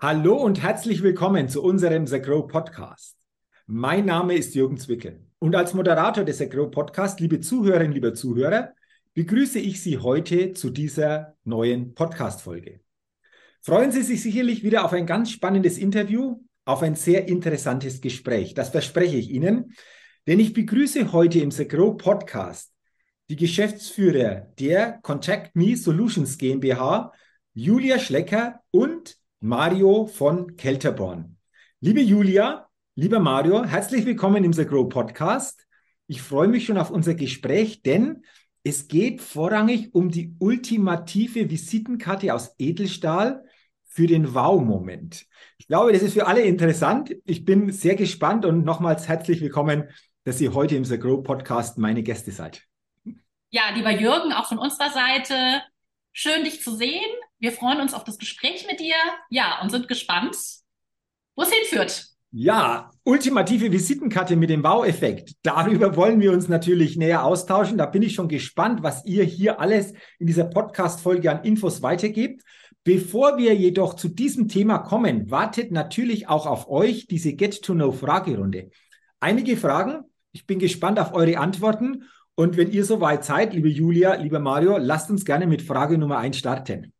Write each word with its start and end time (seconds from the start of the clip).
Hallo 0.00 0.36
und 0.36 0.62
herzlich 0.62 1.02
willkommen 1.02 1.48
zu 1.48 1.60
unserem 1.60 2.06
The 2.06 2.20
Grow 2.20 2.46
Podcast. 2.46 3.16
Mein 3.66 4.04
Name 4.04 4.36
ist 4.36 4.54
Jürgen 4.54 4.78
Zwickel 4.78 5.26
und 5.40 5.56
als 5.56 5.74
Moderator 5.74 6.22
des 6.22 6.38
The 6.38 6.48
Grow 6.48 6.70
Podcast, 6.70 7.18
liebe 7.18 7.40
Zuhörerinnen, 7.40 7.94
lieber 7.94 8.14
Zuhörer, 8.14 8.74
begrüße 9.14 9.58
ich 9.58 9.82
Sie 9.82 9.98
heute 9.98 10.52
zu 10.52 10.70
dieser 10.70 11.36
neuen 11.42 11.94
Podcast-Folge. 11.94 12.78
Freuen 13.60 13.90
Sie 13.90 14.02
sich 14.02 14.22
sicherlich 14.22 14.62
wieder 14.62 14.84
auf 14.84 14.92
ein 14.92 15.04
ganz 15.04 15.32
spannendes 15.32 15.78
Interview, 15.78 16.44
auf 16.64 16.82
ein 16.82 16.94
sehr 16.94 17.26
interessantes 17.26 18.00
Gespräch. 18.00 18.54
Das 18.54 18.68
verspreche 18.68 19.16
ich 19.16 19.30
Ihnen, 19.30 19.74
denn 20.28 20.38
ich 20.38 20.52
begrüße 20.52 21.10
heute 21.10 21.40
im 21.40 21.50
The 21.50 21.66
Grow 21.66 21.96
Podcast 21.96 22.72
die 23.30 23.36
Geschäftsführer 23.36 24.46
der 24.60 25.00
Contact 25.02 25.56
Me 25.56 25.76
Solutions 25.76 26.38
GmbH, 26.38 27.12
Julia 27.52 27.98
Schlecker 27.98 28.60
und 28.70 29.17
Mario 29.40 30.06
von 30.06 30.56
Kelterborn. 30.56 31.36
Liebe 31.78 32.00
Julia, 32.00 32.68
lieber 32.96 33.20
Mario, 33.20 33.64
herzlich 33.64 34.04
willkommen 34.04 34.42
im 34.42 34.52
The 34.52 34.66
Grow 34.66 34.88
Podcast. 34.88 35.64
Ich 36.08 36.22
freue 36.22 36.48
mich 36.48 36.66
schon 36.66 36.76
auf 36.76 36.90
unser 36.90 37.14
Gespräch, 37.14 37.82
denn 37.82 38.24
es 38.64 38.88
geht 38.88 39.20
vorrangig 39.20 39.94
um 39.94 40.10
die 40.10 40.34
ultimative 40.40 41.48
Visitenkarte 41.48 42.34
aus 42.34 42.56
Edelstahl 42.58 43.44
für 43.84 44.08
den 44.08 44.34
Wow-Moment. 44.34 45.24
Ich 45.58 45.68
glaube, 45.68 45.92
das 45.92 46.02
ist 46.02 46.14
für 46.14 46.26
alle 46.26 46.42
interessant. 46.42 47.14
Ich 47.24 47.44
bin 47.44 47.70
sehr 47.70 47.94
gespannt 47.94 48.44
und 48.44 48.64
nochmals 48.64 49.06
herzlich 49.06 49.40
willkommen, 49.40 49.88
dass 50.24 50.40
ihr 50.40 50.52
heute 50.52 50.74
im 50.74 50.84
The 50.84 50.98
Grow 50.98 51.22
Podcast 51.22 51.78
meine 51.78 52.02
Gäste 52.02 52.32
seid. 52.32 52.64
Ja, 53.50 53.70
lieber 53.72 53.92
Jürgen, 53.92 54.32
auch 54.32 54.48
von 54.48 54.58
unserer 54.58 54.90
Seite, 54.90 55.62
schön 56.12 56.42
dich 56.42 56.60
zu 56.60 56.74
sehen. 56.74 57.06
Wir 57.40 57.52
freuen 57.52 57.80
uns 57.80 57.94
auf 57.94 58.04
das 58.04 58.18
Gespräch 58.18 58.66
mit 58.66 58.80
dir. 58.80 58.96
Ja, 59.30 59.60
und 59.62 59.70
sind 59.70 59.86
gespannt, 59.86 60.36
wo 61.36 61.42
es 61.42 61.52
hinführt. 61.52 62.06
Ja, 62.30 62.90
ultimative 63.04 63.72
Visitenkarte 63.72 64.36
mit 64.36 64.50
dem 64.50 64.62
Wow-Effekt. 64.62 65.32
Darüber 65.42 65.96
wollen 65.96 66.20
wir 66.20 66.32
uns 66.32 66.48
natürlich 66.48 66.96
näher 66.96 67.24
austauschen. 67.24 67.78
Da 67.78 67.86
bin 67.86 68.02
ich 68.02 68.14
schon 68.14 68.28
gespannt, 68.28 68.82
was 68.82 69.06
ihr 69.06 69.24
hier 69.24 69.60
alles 69.60 69.94
in 70.18 70.26
dieser 70.26 70.44
Podcast-Folge 70.44 71.30
an 71.30 71.44
Infos 71.44 71.80
weitergebt. 71.80 72.42
Bevor 72.84 73.38
wir 73.38 73.54
jedoch 73.54 73.94
zu 73.94 74.08
diesem 74.08 74.48
Thema 74.48 74.78
kommen, 74.78 75.30
wartet 75.30 75.70
natürlich 75.70 76.28
auch 76.28 76.46
auf 76.46 76.68
euch 76.68 77.06
diese 77.06 77.34
Get-to-Know-Fragerunde. 77.34 78.70
Einige 79.20 79.56
Fragen. 79.56 80.04
Ich 80.32 80.44
bin 80.44 80.58
gespannt 80.58 80.98
auf 80.98 81.14
eure 81.14 81.38
Antworten. 81.38 82.04
Und 82.34 82.56
wenn 82.56 82.70
ihr 82.70 82.84
soweit 82.84 83.24
seid, 83.24 83.54
liebe 83.54 83.68
Julia, 83.68 84.14
lieber 84.14 84.38
Mario, 84.38 84.76
lasst 84.76 85.08
uns 85.08 85.24
gerne 85.24 85.46
mit 85.46 85.62
Frage 85.62 85.96
Nummer 85.96 86.18
eins 86.18 86.36
starten. 86.36 86.92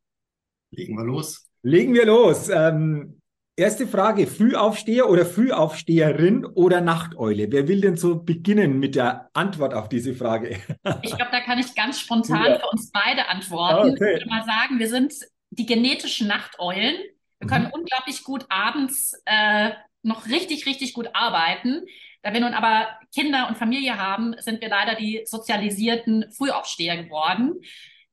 Legen 0.71 0.97
wir 0.97 1.05
los. 1.05 1.47
Legen 1.63 1.95
wir 1.95 2.07
los. 2.07 2.49
Ähm, 2.49 3.21
erste 3.57 3.87
Frage: 3.87 4.27
Frühaufsteher 4.27 5.09
oder 5.09 5.27
Frühaufsteherin 5.27 6.45
oder 6.45 6.81
Nachteule? 6.81 7.51
Wer 7.51 7.69
will 7.69 7.81
denn 7.81 7.97
so 7.97 8.23
beginnen 8.23 8.79
mit 8.79 8.95
der 8.95 9.31
Antwort 9.33 9.75
auf 9.75 9.89
diese 9.89 10.15
Frage? 10.15 10.59
Ich 11.03 11.17
glaube, 11.17 11.31
da 11.33 11.41
kann 11.41 11.59
ich 11.59 11.75
ganz 11.75 12.01
spontan 12.01 12.45
ja. 12.45 12.59
für 12.59 12.69
uns 12.69 12.91
beide 12.93 13.29
antworten. 13.29 13.91
Okay. 13.91 14.15
Ich 14.15 14.21
würde 14.21 14.29
mal 14.29 14.45
sagen, 14.45 14.79
wir 14.79 14.89
sind 14.89 15.15
die 15.51 15.67
genetischen 15.67 16.29
Nachteulen. 16.29 16.97
Wir 17.41 17.49
können 17.49 17.67
mhm. 17.67 17.73
unglaublich 17.73 18.25
gut 18.25 18.47
abends 18.49 19.21
äh, 19.25 19.71
noch 20.03 20.27
richtig, 20.27 20.67
richtig 20.67 20.95
gut 20.95 21.09
arbeiten. 21.15 21.83
Da 22.23 22.33
wir 22.33 22.41
nun 22.41 22.53
aber 22.53 22.89
Kinder 23.15 23.47
und 23.49 23.57
Familie 23.57 23.97
haben, 23.97 24.35
sind 24.41 24.61
wir 24.61 24.69
leider 24.69 24.97
die 24.97 25.23
sozialisierten 25.25 26.31
Frühaufsteher 26.33 27.03
geworden 27.03 27.61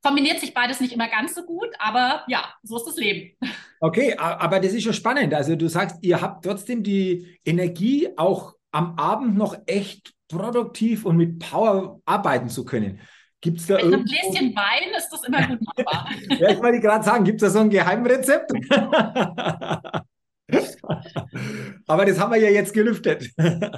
kombiniert 0.06 0.39
sich 0.39 0.53
beides 0.53 0.80
nicht 0.80 0.94
immer 0.94 1.08
ganz 1.08 1.34
so 1.34 1.44
gut, 1.44 1.70
aber 1.80 2.23
ja, 2.28 2.45
so 2.61 2.78
ist 2.78 2.86
das 2.86 2.98
Leben. 2.98 3.31
Okay, 3.80 4.16
aber 4.16 4.59
das 4.59 4.73
ist 4.73 4.84
schon 4.84 4.94
spannend. 4.94 5.34
Also 5.34 5.56
du 5.56 5.67
sagst, 5.67 5.98
ihr 6.02 6.22
habt 6.22 6.45
trotzdem 6.45 6.84
die 6.84 7.39
Energie, 7.44 8.09
auch 8.16 8.53
am 8.72 8.98
Abend 8.98 9.36
noch 9.36 9.58
echt 9.66 10.14
produktiv 10.28 11.06
und 11.06 11.17
mit 11.17 11.39
Power 11.39 12.02
arbeiten 12.06 12.49
zu 12.49 12.65
können. 12.65 12.99
Gibt 13.42 13.60
es 13.60 13.67
da 13.67 13.76
Mit 13.76 13.86
einem 13.86 14.05
Gläschen 14.05 14.55
Wein 14.55 14.94
ist 14.95 15.10
das 15.10 15.23
immer 15.23 15.48
gut 15.48 15.60
machbar. 15.61 16.10
ja, 16.30 16.49
ich 16.52 16.61
wollte 16.61 16.80
gerade 16.80 17.04
sagen, 17.04 17.23
gibt 17.23 17.42
es 17.42 17.48
da 17.48 17.60
so 17.60 17.64
ein 17.64 17.70
Geheimrezept? 17.70 18.52
aber 21.88 22.05
das 22.05 22.20
haben 22.20 22.32
wir 22.32 22.39
ja 22.39 22.49
jetzt 22.49 22.73
gelüftet. 22.73 23.30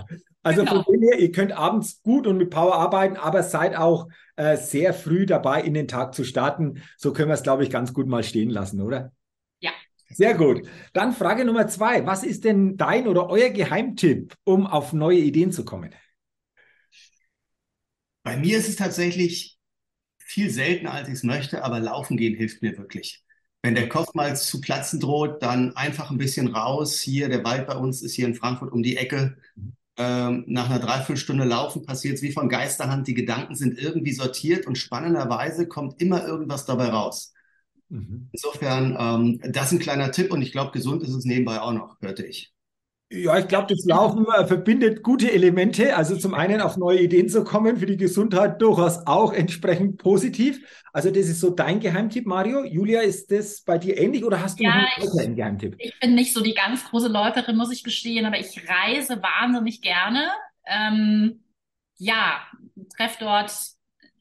Also 0.44 0.64
genau. 0.64 0.82
von 0.82 0.94
dem 0.94 1.02
her, 1.02 1.20
ihr 1.20 1.34
könnt 1.34 1.52
abends 1.52 2.02
gut 2.04 2.26
und 2.26 2.38
mit 2.38 2.52
Power 2.52 2.76
arbeiten, 2.76 3.18
aber 3.18 3.44
seid 3.44 3.76
auch 3.76 4.08
äh, 4.38 4.56
sehr 4.56 4.94
früh 4.94 5.26
dabei, 5.26 5.62
in 5.62 5.74
den 5.74 5.90
Tag 5.90 6.16
zu 6.16 6.24
starten. 6.24 6.82
So 6.96 7.12
können 7.12 7.28
wir 7.28 7.34
es, 7.34 7.44
glaube 7.44 7.64
ich, 7.64 7.70
ganz 7.70 7.94
gut 7.94 8.08
mal 8.08 8.24
stehen 8.24 8.50
lassen, 8.50 8.80
oder? 8.80 9.12
Ja. 9.60 9.72
Sehr 10.10 10.36
gut. 10.36 10.66
Dann 10.94 11.12
Frage 11.12 11.44
Nummer 11.44 11.68
zwei. 11.68 12.06
Was 12.06 12.24
ist 12.24 12.46
denn 12.46 12.78
dein 12.78 13.10
oder 13.10 13.30
euer 13.30 13.50
Geheimtipp, 13.50 14.36
um 14.46 14.66
auf 14.66 14.94
neue 14.94 15.20
Ideen 15.20 15.52
zu 15.52 15.66
kommen? 15.66 15.94
Bei 18.24 18.38
mir 18.38 18.58
ist 18.58 18.70
es 18.70 18.78
tatsächlich 18.78 19.58
viel 20.18 20.50
seltener, 20.50 20.94
als 20.94 21.10
ich 21.10 21.16
es 21.16 21.24
möchte, 21.24 21.64
aber 21.66 21.82
laufen 21.82 22.16
gehen 22.16 22.36
hilft 22.36 22.62
mir 22.62 22.78
wirklich. 22.78 23.22
Wenn 23.63 23.75
der 23.75 23.90
Kopf 23.90 24.13
mal 24.13 24.35
zu 24.38 24.62
platzen 24.62 25.00
droht, 25.00 25.41
dann 25.41 25.75
einfach 25.75 26.12
ein 26.12 26.18
bisschen 26.18 26.47
raus. 26.47 27.00
Hier, 27.00 27.28
der 27.28 27.44
Wald 27.44 27.68
bei 27.68 27.75
uns 27.75 28.01
ist 28.01 28.13
hier 28.13 28.28
in 28.28 28.35
Frankfurt 28.35 28.72
um 28.72 28.84
die 28.84 28.97
Ecke. 28.97 29.38
Ähm, 29.97 30.44
nach 30.47 30.69
einer 30.69 30.79
Dreiviertelstunde 30.79 31.44
Laufen 31.44 31.84
passiert 31.84 32.16
es 32.16 32.22
wie 32.22 32.31
von 32.31 32.50
Geisterhand. 32.50 33.07
Die 33.07 33.16
Gedanken 33.16 33.56
sind 33.56 33.79
irgendwie 33.79 34.13
sortiert 34.13 34.68
und 34.68 34.78
spannenderweise 34.78 35.68
kommt 35.68 36.00
immer 36.01 36.25
irgendwas 36.25 36.66
dabei 36.66 36.90
raus. 36.90 37.34
Mhm. 37.90 38.29
Insofern, 38.31 38.95
ähm, 39.00 39.40
das 39.51 39.68
ist 39.68 39.72
ein 39.74 39.79
kleiner 39.79 40.12
Tipp 40.12 40.31
und 40.31 40.41
ich 40.41 40.51
glaube, 40.51 40.72
gesund 40.72 41.01
ist 41.01 41.13
es 41.13 41.25
nebenbei 41.25 41.59
auch 41.59 41.74
noch, 41.74 42.00
hörte 42.00 42.25
ich. 42.25 42.53
Ja, 43.09 43.40
ich 43.40 43.47
glaube, 43.47 43.68
das 43.69 43.85
Laufen 43.85 44.25
äh, 44.25 44.45
verbindet 44.45 45.01
gute 45.01 45.31
Elemente. 45.31 45.95
Also 45.95 46.18
zum 46.18 46.34
einen 46.34 46.59
auf 46.59 46.75
neue 46.75 47.00
Ideen 47.00 47.29
zu 47.29 47.45
kommen, 47.45 47.78
für 47.78 47.85
die 47.85 47.95
Gesundheit 47.95 48.62
durchaus 48.62 49.07
auch 49.07 49.31
entsprechend 49.31 49.97
positiv. 49.97 50.59
Also 50.91 51.09
das 51.09 51.29
ist 51.29 51.40
so 51.40 51.50
dein 51.50 51.79
Geheimtipp, 51.79 52.25
Mario. 52.25 52.66
Julia, 52.66 53.01
ist 53.01 53.31
das 53.31 53.62
bei 53.62 53.78
dir 53.78 53.97
ähnlich 53.97 54.25
oder 54.25 54.41
hast 54.41 54.59
du 54.59 54.63
ja, 54.63 54.85
noch 55.00 55.19
einen 55.19 55.38
Geheimtipp? 55.38 55.75
Ich 55.79 55.97
bin 56.01 56.16
nicht 56.16 56.34
so 56.34 56.41
die 56.41 56.53
ganz 56.53 56.84
große 56.84 57.07
Läuferin, 57.07 57.56
muss 57.56 57.72
ich 57.72 57.84
gestehen, 57.84 58.25
aber 58.25 58.40
ich 58.40 58.62
reise 58.68 59.22
wahnsinnig 59.22 59.81
gerne. 59.81 60.28
Ähm, 60.66 61.44
ja, 61.97 62.41
treffe 62.97 63.19
dort 63.22 63.53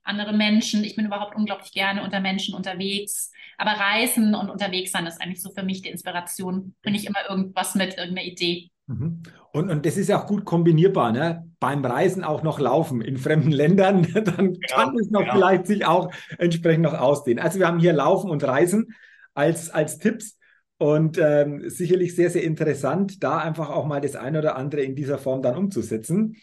andere 0.05 0.33
Menschen. 0.33 0.85
Ich 0.85 0.95
bin 0.95 1.07
überhaupt 1.07 1.35
unglaublich 1.35 1.73
gerne 1.73 2.05
unter 2.05 2.21
Menschen 2.21 2.55
unterwegs. 2.55 3.33
Aber 3.59 3.73
Reisen 3.73 4.37
und 4.37 4.49
unterwegs 4.49 4.93
sein 4.93 5.07
ist 5.07 5.21
eigentlich 5.21 5.43
so 5.43 5.51
für 5.51 5.65
mich 5.65 5.83
die 5.83 5.89
Inspiration. 5.89 6.77
Bin 6.83 6.95
ich 6.95 7.07
immer 7.07 7.29
irgendwas 7.29 7.75
mit 7.75 7.97
irgendeiner 7.97 8.29
Idee. 8.29 8.71
Mhm. 8.87 9.23
Und, 9.53 9.71
und 9.71 9.85
das 9.87 9.97
ist 9.97 10.09
ja 10.09 10.21
auch 10.21 10.27
gut 10.27 10.45
kombinierbar, 10.45 11.13
ne? 11.13 11.51
Beim 11.59 11.85
Reisen 11.85 12.23
auch 12.23 12.43
noch 12.43 12.61
laufen 12.61 13.01
in 13.01 13.17
fremden 13.17 13.51
Ländern, 13.51 14.03
dann 14.15 14.55
ja, 14.55 14.77
kann 14.77 14.97
es 14.99 15.11
noch 15.11 15.27
ja. 15.27 15.35
vielleicht 15.35 15.67
sich 15.67 15.87
auch 15.87 16.13
entsprechend 16.39 16.85
noch 16.85 16.95
ausdehnen. 16.95 17.43
Also 17.43 17.59
wir 17.59 17.67
haben 17.67 17.81
hier 17.81 17.93
Laufen 17.93 18.31
und 18.31 18.45
Reisen 18.45 18.95
als, 19.35 19.71
als 19.71 19.99
Tipps 19.99 20.39
und 20.79 21.19
ähm, 21.19 21.69
sicherlich 21.69 22.15
sehr, 22.15 22.31
sehr 22.31 22.45
interessant, 22.45 23.23
da 23.23 23.39
einfach 23.39 23.71
auch 23.71 23.87
mal 23.87 24.01
das 24.01 24.15
eine 24.15 24.39
oder 24.39 24.57
andere 24.57 24.83
in 24.83 24.95
dieser 24.95 25.19
Form 25.19 25.43
dann 25.43 25.57
umzusetzen. 25.57 26.37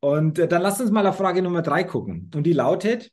Und 0.00 0.38
äh, 0.38 0.48
dann 0.48 0.62
lasst 0.62 0.80
uns 0.80 0.90
mal 0.90 1.06
auf 1.06 1.16
Frage 1.16 1.42
Nummer 1.42 1.62
drei 1.62 1.84
gucken. 1.84 2.30
Und 2.34 2.44
die 2.44 2.52
lautet, 2.52 3.12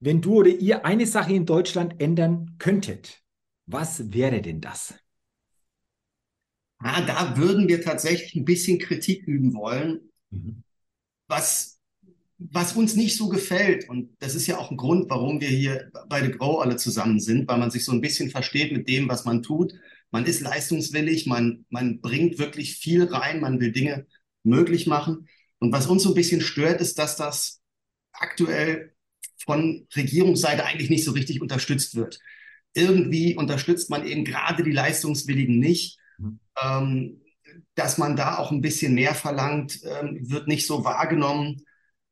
wenn 0.00 0.20
du 0.20 0.36
oder 0.36 0.50
ihr 0.50 0.84
eine 0.84 1.06
Sache 1.06 1.32
in 1.32 1.46
Deutschland 1.46 2.00
ändern 2.00 2.56
könntet, 2.58 3.22
was 3.66 4.12
wäre 4.12 4.40
denn 4.42 4.60
das? 4.60 4.94
Ah, 6.82 7.02
da 7.02 7.36
würden 7.36 7.68
wir 7.68 7.82
tatsächlich 7.82 8.34
ein 8.34 8.46
bisschen 8.46 8.78
Kritik 8.78 9.26
üben 9.26 9.52
wollen, 9.52 10.00
mhm. 10.30 10.62
was, 11.28 11.78
was 12.38 12.72
uns 12.72 12.96
nicht 12.96 13.16
so 13.16 13.28
gefällt. 13.28 13.88
Und 13.88 14.16
das 14.18 14.34
ist 14.34 14.46
ja 14.46 14.56
auch 14.56 14.70
ein 14.70 14.78
Grund, 14.78 15.10
warum 15.10 15.42
wir 15.42 15.48
hier 15.48 15.90
bei 16.08 16.24
The 16.24 16.32
Grow 16.32 16.60
alle 16.62 16.76
zusammen 16.76 17.20
sind, 17.20 17.46
weil 17.48 17.58
man 17.58 17.70
sich 17.70 17.84
so 17.84 17.92
ein 17.92 18.00
bisschen 18.00 18.30
versteht 18.30 18.72
mit 18.72 18.88
dem, 18.88 19.08
was 19.08 19.26
man 19.26 19.42
tut. 19.42 19.74
Man 20.10 20.24
ist 20.24 20.40
leistungswillig, 20.40 21.26
man, 21.26 21.66
man 21.68 22.00
bringt 22.00 22.38
wirklich 22.38 22.76
viel 22.76 23.04
rein, 23.04 23.40
man 23.40 23.60
will 23.60 23.72
Dinge 23.72 24.06
möglich 24.42 24.86
machen. 24.86 25.28
Und 25.58 25.72
was 25.72 25.86
uns 25.86 26.02
so 26.02 26.08
ein 26.08 26.14
bisschen 26.14 26.40
stört, 26.40 26.80
ist, 26.80 26.98
dass 26.98 27.16
das 27.16 27.60
aktuell 28.12 28.94
von 29.44 29.86
Regierungsseite 29.94 30.64
eigentlich 30.64 30.88
nicht 30.88 31.04
so 31.04 31.12
richtig 31.12 31.42
unterstützt 31.42 31.94
wird. 31.94 32.18
Irgendwie 32.72 33.36
unterstützt 33.36 33.90
man 33.90 34.06
eben 34.06 34.24
gerade 34.24 34.62
die 34.62 34.72
Leistungswilligen 34.72 35.58
nicht 35.58 35.99
ähm, 36.62 37.20
dass 37.74 37.98
man 37.98 38.16
da 38.16 38.38
auch 38.38 38.50
ein 38.50 38.60
bisschen 38.60 38.94
mehr 38.94 39.14
verlangt, 39.14 39.80
ähm, 39.84 40.18
wird 40.30 40.48
nicht 40.48 40.66
so 40.66 40.84
wahrgenommen. 40.84 41.62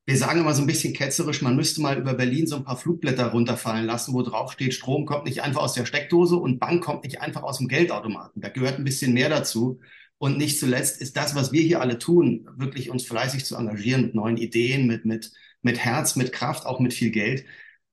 Wir 0.07 0.17
sagen 0.17 0.41
immer 0.41 0.55
so 0.55 0.63
ein 0.63 0.67
bisschen 0.67 0.95
ketzerisch, 0.95 1.43
man 1.43 1.57
müsste 1.57 1.83
mal 1.83 1.99
über 1.99 2.15
Berlin 2.15 2.47
so 2.47 2.57
ein 2.57 2.65
paar 2.65 2.79
Flugblätter 2.79 3.27
runterfallen 3.27 3.85
lassen, 3.85 4.15
wo 4.15 4.23
drauf 4.23 4.53
steht, 4.53 4.73
Strom 4.73 5.05
kommt 5.05 5.27
nicht 5.27 5.43
einfach 5.43 5.61
aus 5.61 5.75
der 5.75 5.85
Steckdose 5.85 6.37
und 6.37 6.59
Bank 6.59 6.83
kommt 6.83 7.05
nicht 7.05 7.21
einfach 7.21 7.43
aus 7.43 7.59
dem 7.59 7.69
Geldautomaten. 7.69 8.41
Da 8.41 8.49
gehört 8.49 8.79
ein 8.79 8.85
bisschen 8.85 9.13
mehr 9.13 9.29
dazu. 9.29 9.81
Und 10.17 10.39
nicht 10.39 10.59
zuletzt 10.59 11.01
ist 11.01 11.17
das, 11.17 11.35
was 11.35 11.53
wir 11.53 11.63
hier 11.63 11.81
alle 11.81 11.99
tun, 11.99 12.49
wirklich 12.57 12.91
uns 12.91 13.05
fleißig 13.05 13.45
zu 13.45 13.57
engagieren 13.57 14.03
mit 14.03 14.15
neuen 14.15 14.37
Ideen, 14.37 14.87
mit, 14.87 15.05
mit, 15.05 15.33
mit 15.63 15.79
Herz, 15.79 16.17
mit 16.17 16.33
Kraft, 16.33 16.67
auch 16.67 16.81
mit 16.81 16.93
viel 16.95 17.11
Geld. 17.11 17.45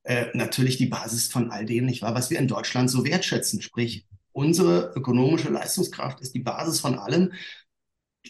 Äh, 0.04 0.28
natürlich 0.34 0.78
die 0.78 0.88
Basis 0.88 1.28
von 1.28 1.52
all 1.52 1.66
dem, 1.66 1.86
nicht 1.86 2.02
wahr, 2.02 2.16
was 2.16 2.30
wir 2.30 2.40
in 2.40 2.48
Deutschland 2.48 2.90
so 2.90 3.06
wertschätzen, 3.06 3.62
sprich 3.62 4.08
unsere 4.36 4.92
ökonomische 4.96 5.50
Leistungskraft 5.50 6.20
ist 6.20 6.36
die 6.36 6.40
Basis 6.40 6.82
von 6.82 7.00
allem. 7.00 7.32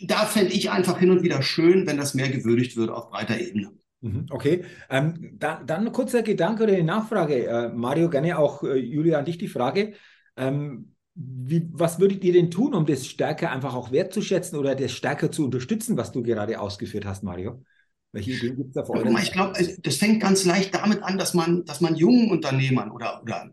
Da 0.04 0.26
fände 0.26 0.54
ich 0.54 0.70
einfach 0.70 1.00
hin 1.00 1.10
und 1.10 1.24
wieder 1.24 1.42
schön, 1.42 1.88
wenn 1.88 1.98
das 1.98 2.14
mehr 2.14 2.30
gewürdigt 2.30 2.78
wird 2.78 2.92
auf 2.92 3.10
breiter 3.10 3.40
Ebene. 3.40 3.72
Mhm, 4.02 4.28
okay, 4.30 4.66
ähm, 4.90 5.32
dann, 5.40 5.66
dann 5.66 5.88
ein 5.88 5.92
kurzer 5.92 6.22
Gedanke 6.22 6.64
oder 6.64 6.74
eine 6.74 6.84
Nachfrage. 6.84 7.48
Äh, 7.48 7.70
Mario, 7.70 8.10
gerne 8.10 8.38
auch 8.38 8.64
äh, 8.64 8.76
Julia 8.76 9.18
an 9.18 9.26
dich 9.26 9.40
die 9.40 9.48
Frage. 9.48 9.94
Ähm, 10.38 10.94
wie, 11.16 11.68
was 11.72 12.00
würdet 12.00 12.24
ihr 12.24 12.34
denn 12.34 12.52
tun, 12.52 12.76
um 12.76 12.86
das 12.86 13.08
stärker 13.08 13.52
einfach 13.52 13.74
auch 13.74 13.92
wertzuschätzen 13.92 14.60
oder 14.60 14.76
das 14.76 14.92
stärker 14.92 15.32
zu 15.32 15.46
unterstützen, 15.46 15.98
was 15.98 16.12
du 16.12 16.22
gerade 16.22 16.60
ausgeführt 16.60 17.06
hast, 17.06 17.24
Mario? 17.24 17.64
Welche 18.12 18.32
Ideen 18.32 18.58
gibt 18.58 18.70
es 18.70 18.74
da 18.76 18.86
vor? 18.86 19.04
Ich 19.04 19.32
glaube, 19.32 19.54
das 19.82 19.96
fängt 19.96 20.22
ganz 20.22 20.46
leicht 20.46 20.76
damit 20.76 21.02
an, 21.02 21.18
dass 21.18 21.34
man, 21.34 21.66
dass 21.66 21.82
man 21.82 21.96
jungen 21.96 22.30
Unternehmern 22.30 22.92
oder, 22.92 23.24
oder 23.24 23.52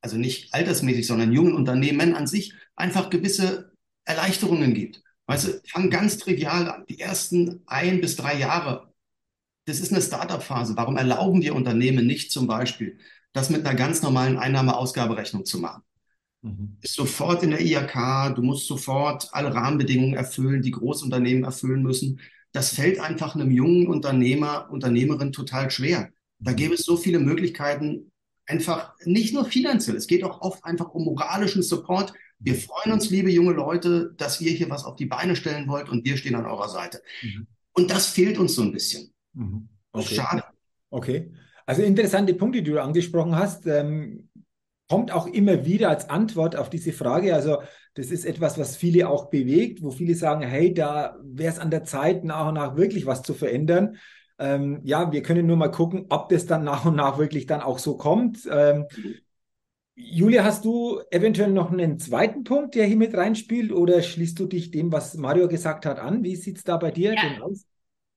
also 0.00 0.16
nicht 0.16 0.54
altersmäßig, 0.54 1.06
sondern 1.06 1.32
jungen 1.32 1.54
Unternehmen 1.54 2.14
an 2.14 2.26
sich 2.26 2.54
einfach 2.76 3.10
gewisse 3.10 3.72
Erleichterungen 4.04 4.74
gibt. 4.74 5.02
Weißt 5.26 5.46
du, 5.46 5.60
fang 5.68 5.90
ganz 5.90 6.18
trivial 6.18 6.68
an. 6.68 6.84
Die 6.88 6.98
ersten 6.98 7.62
ein 7.66 8.00
bis 8.00 8.16
drei 8.16 8.38
Jahre, 8.38 8.92
das 9.66 9.80
ist 9.80 9.92
eine 9.92 10.02
Startup-Phase. 10.02 10.76
Warum 10.76 10.96
erlauben 10.96 11.42
wir 11.42 11.54
Unternehmen 11.54 12.06
nicht 12.06 12.32
zum 12.32 12.46
Beispiel, 12.46 12.98
das 13.32 13.50
mit 13.50 13.64
einer 13.64 13.76
ganz 13.76 14.02
normalen 14.02 14.38
Einnahme-Ausgaberechnung 14.38 15.44
zu 15.44 15.58
machen? 15.60 15.82
Mhm. 16.42 16.78
Ist 16.80 16.94
sofort 16.94 17.42
in 17.42 17.50
der 17.50 17.60
IHK, 17.60 18.34
du 18.34 18.42
musst 18.42 18.66
sofort 18.66 19.28
alle 19.32 19.54
Rahmenbedingungen 19.54 20.14
erfüllen, 20.14 20.62
die 20.62 20.70
Großunternehmen 20.72 21.44
erfüllen 21.44 21.82
müssen. 21.82 22.20
Das 22.52 22.74
fällt 22.74 22.98
einfach 22.98 23.34
einem 23.34 23.50
jungen 23.50 23.86
Unternehmer, 23.86 24.68
Unternehmerin 24.70 25.32
total 25.32 25.70
schwer. 25.70 26.10
Da 26.40 26.52
gäbe 26.52 26.74
es 26.74 26.84
so 26.84 26.96
viele 26.96 27.18
Möglichkeiten, 27.18 28.10
einfach 28.50 28.94
nicht 29.04 29.32
nur 29.32 29.44
finanziell, 29.44 29.96
es 29.96 30.06
geht 30.06 30.24
auch 30.24 30.40
oft 30.40 30.64
einfach 30.64 30.90
um 30.90 31.04
moralischen 31.04 31.62
Support. 31.62 32.12
Wir 32.38 32.54
freuen 32.54 32.92
uns, 32.92 33.10
liebe 33.10 33.30
junge 33.30 33.52
Leute, 33.52 34.14
dass 34.16 34.40
ihr 34.40 34.52
hier 34.52 34.70
was 34.70 34.84
auf 34.84 34.96
die 34.96 35.06
Beine 35.06 35.36
stellen 35.36 35.68
wollt 35.68 35.88
und 35.88 36.04
wir 36.04 36.16
stehen 36.16 36.34
an 36.34 36.46
eurer 36.46 36.68
Seite. 36.68 37.02
Mhm. 37.22 37.46
Und 37.72 37.90
das 37.90 38.06
fehlt 38.06 38.38
uns 38.38 38.54
so 38.54 38.62
ein 38.62 38.72
bisschen. 38.72 39.12
Mhm. 39.34 39.68
Okay. 39.92 40.14
Schade. 40.14 40.44
Okay. 40.90 41.32
Also 41.66 41.82
interessante 41.82 42.34
Punkte, 42.34 42.62
die 42.62 42.70
du 42.70 42.82
angesprochen 42.82 43.36
hast. 43.36 43.66
Ähm, 43.66 44.28
kommt 44.90 45.12
auch 45.12 45.28
immer 45.28 45.64
wieder 45.64 45.88
als 45.88 46.10
Antwort 46.10 46.56
auf 46.56 46.68
diese 46.68 46.92
Frage. 46.92 47.32
Also 47.32 47.62
das 47.94 48.10
ist 48.10 48.24
etwas, 48.24 48.58
was 48.58 48.76
viele 48.76 49.08
auch 49.08 49.30
bewegt, 49.30 49.82
wo 49.82 49.92
viele 49.92 50.16
sagen, 50.16 50.42
hey, 50.42 50.74
da 50.74 51.16
wäre 51.22 51.52
es 51.52 51.60
an 51.60 51.70
der 51.70 51.84
Zeit, 51.84 52.24
nach 52.24 52.48
und 52.48 52.54
nach 52.54 52.76
wirklich 52.76 53.06
was 53.06 53.22
zu 53.22 53.32
verändern. 53.32 53.98
Ähm, 54.40 54.80
ja, 54.84 55.12
wir 55.12 55.22
können 55.22 55.46
nur 55.46 55.56
mal 55.56 55.70
gucken, 55.70 56.06
ob 56.08 56.30
das 56.30 56.46
dann 56.46 56.64
nach 56.64 56.86
und 56.86 56.96
nach 56.96 57.18
wirklich 57.18 57.46
dann 57.46 57.60
auch 57.60 57.78
so 57.78 57.96
kommt. 57.96 58.48
Ähm, 58.50 58.86
Julia, 59.94 60.44
hast 60.44 60.64
du 60.64 61.00
eventuell 61.10 61.50
noch 61.50 61.70
einen 61.70 61.98
zweiten 61.98 62.42
Punkt, 62.42 62.74
der 62.74 62.86
hier 62.86 62.96
mit 62.96 63.14
reinspielt, 63.14 63.70
oder 63.70 64.02
schließt 64.02 64.38
du 64.38 64.46
dich 64.46 64.70
dem, 64.70 64.90
was 64.90 65.14
Mario 65.14 65.46
gesagt 65.46 65.84
hat, 65.84 65.98
an? 65.98 66.24
Wie 66.24 66.36
sieht 66.36 66.56
es 66.56 66.64
da 66.64 66.78
bei 66.78 66.90
dir 66.90 67.14
ja. 67.14 67.42
aus? 67.42 67.66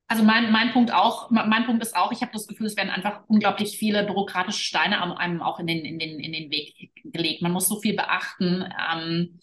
Also 0.06 0.22
mein, 0.22 0.50
mein 0.52 0.72
Punkt 0.72 0.92
auch, 0.92 1.30
mein 1.30 1.64
Punkt 1.66 1.82
ist 1.82 1.96
auch, 1.96 2.12
ich 2.12 2.20
habe 2.20 2.32
das 2.32 2.46
Gefühl, 2.46 2.66
es 2.66 2.76
werden 2.76 2.90
einfach 2.90 3.22
unglaublich 3.26 3.78
viele 3.78 4.04
bürokratische 4.04 4.62
Steine 4.62 5.02
einem 5.18 5.42
auch 5.42 5.58
in 5.60 5.66
den, 5.66 5.84
in 5.84 5.98
den, 5.98 6.20
in 6.20 6.32
den 6.32 6.50
Weg 6.50 6.90
gelegt. 7.04 7.42
Man 7.42 7.52
muss 7.52 7.68
so 7.68 7.80
viel 7.80 7.96
beachten. 7.96 8.64
Ähm, 8.92 9.40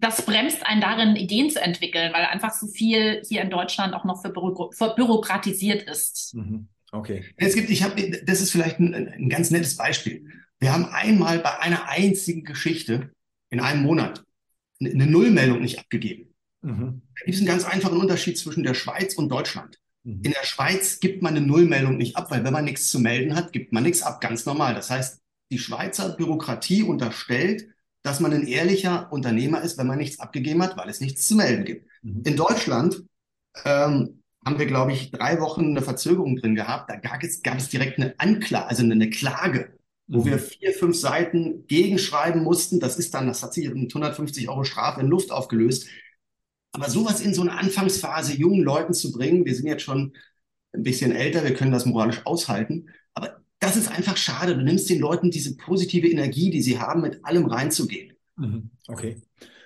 das 0.00 0.24
bremst 0.24 0.66
einen 0.66 0.80
darin, 0.80 1.16
Ideen 1.16 1.50
zu 1.50 1.60
entwickeln, 1.60 2.12
weil 2.12 2.24
einfach 2.24 2.52
so 2.52 2.66
viel 2.66 3.22
hier 3.26 3.42
in 3.42 3.50
Deutschland 3.50 3.94
auch 3.94 4.04
noch 4.04 4.22
für, 4.22 4.30
Büro, 4.30 4.70
für 4.72 4.94
bürokratisiert 4.94 5.82
ist. 5.82 6.34
Mhm. 6.34 6.68
Okay. 6.92 7.24
Es 7.36 7.54
gibt, 7.54 7.70
ich 7.70 7.82
habe, 7.82 8.22
das 8.24 8.40
ist 8.40 8.50
vielleicht 8.50 8.80
ein, 8.80 8.94
ein 8.94 9.28
ganz 9.28 9.50
nettes 9.50 9.76
Beispiel. 9.76 10.26
Wir 10.58 10.72
haben 10.72 10.86
einmal 10.86 11.38
bei 11.38 11.58
einer 11.60 11.88
einzigen 11.88 12.44
Geschichte 12.44 13.10
in 13.50 13.60
einem 13.60 13.82
Monat 13.82 14.24
eine 14.80 15.06
Nullmeldung 15.06 15.60
nicht 15.60 15.78
abgegeben. 15.78 16.34
Mhm. 16.62 17.02
Da 17.18 17.24
gibt 17.24 17.34
es 17.34 17.40
einen 17.40 17.46
ganz 17.46 17.64
einfachen 17.64 17.98
Unterschied 17.98 18.38
zwischen 18.38 18.62
der 18.62 18.74
Schweiz 18.74 19.14
und 19.14 19.28
Deutschland. 19.28 19.78
Mhm. 20.04 20.22
In 20.24 20.32
der 20.32 20.44
Schweiz 20.44 21.00
gibt 21.00 21.22
man 21.22 21.36
eine 21.36 21.46
Nullmeldung 21.46 21.96
nicht 21.96 22.16
ab, 22.16 22.30
weil 22.30 22.44
wenn 22.44 22.52
man 22.52 22.64
nichts 22.64 22.88
zu 22.88 22.98
melden 22.98 23.34
hat, 23.34 23.52
gibt 23.52 23.72
man 23.72 23.82
nichts 23.82 24.02
ab, 24.02 24.20
ganz 24.20 24.46
normal. 24.46 24.74
Das 24.74 24.90
heißt, 24.90 25.20
die 25.50 25.58
Schweizer 25.58 26.10
Bürokratie 26.10 26.82
unterstellt, 26.82 27.68
dass 28.02 28.20
man 28.20 28.32
ein 28.32 28.46
ehrlicher 28.46 29.12
Unternehmer 29.12 29.62
ist, 29.62 29.78
wenn 29.78 29.86
man 29.86 29.98
nichts 29.98 30.20
abgegeben 30.20 30.62
hat, 30.62 30.76
weil 30.76 30.88
es 30.88 31.00
nichts 31.00 31.26
zu 31.26 31.34
melden 31.34 31.64
gibt. 31.64 31.86
Mhm. 32.02 32.22
In 32.24 32.36
Deutschland 32.36 33.04
ähm, 33.64 34.22
haben 34.44 34.58
wir, 34.58 34.66
glaube 34.66 34.92
ich, 34.92 35.10
drei 35.10 35.40
Wochen 35.40 35.66
eine 35.66 35.82
Verzögerung 35.82 36.36
drin 36.36 36.54
gehabt. 36.54 36.88
Da 36.90 36.96
gab 36.96 37.22
es, 37.22 37.42
gab 37.42 37.58
es 37.58 37.68
direkt 37.68 37.98
eine 37.98 38.14
Anklage, 38.18 38.66
also 38.66 38.82
eine 38.82 39.10
Klage, 39.10 39.78
wo 40.06 40.20
mhm. 40.20 40.26
wir 40.26 40.38
vier, 40.38 40.72
fünf 40.72 40.96
Seiten 40.96 41.66
gegenschreiben 41.66 42.42
mussten. 42.42 42.80
Das 42.80 42.98
ist 42.98 43.12
dann, 43.12 43.26
das 43.26 43.42
hat 43.42 43.52
sich 43.52 43.68
mit 43.68 43.90
150 43.90 44.48
Euro 44.48 44.64
Strafe 44.64 45.00
in 45.00 45.08
Luft 45.08 45.30
aufgelöst. 45.30 45.88
Aber 46.72 46.88
sowas 46.88 47.20
in 47.20 47.34
so 47.34 47.42
eine 47.42 47.52
Anfangsphase 47.58 48.34
jungen 48.34 48.62
Leuten 48.62 48.94
zu 48.94 49.12
bringen, 49.12 49.44
wir 49.44 49.54
sind 49.54 49.66
jetzt 49.66 49.82
schon 49.82 50.16
ein 50.72 50.82
bisschen 50.84 51.12
älter, 51.12 51.44
wir 51.44 51.54
können 51.54 51.72
das 51.72 51.84
moralisch 51.84 52.24
aushalten, 52.24 52.90
aber 53.12 53.39
das 53.60 53.76
ist 53.76 53.90
einfach 53.90 54.16
schade. 54.16 54.56
Du 54.56 54.62
nimmst 54.62 54.90
den 54.90 54.98
Leuten 54.98 55.30
diese 55.30 55.56
positive 55.56 56.08
Energie, 56.08 56.50
die 56.50 56.62
sie 56.62 56.78
haben, 56.78 57.02
mit 57.02 57.24
allem 57.24 57.46
reinzugehen. 57.46 58.14
Mhm. 58.36 58.70
Okay. 58.88 59.20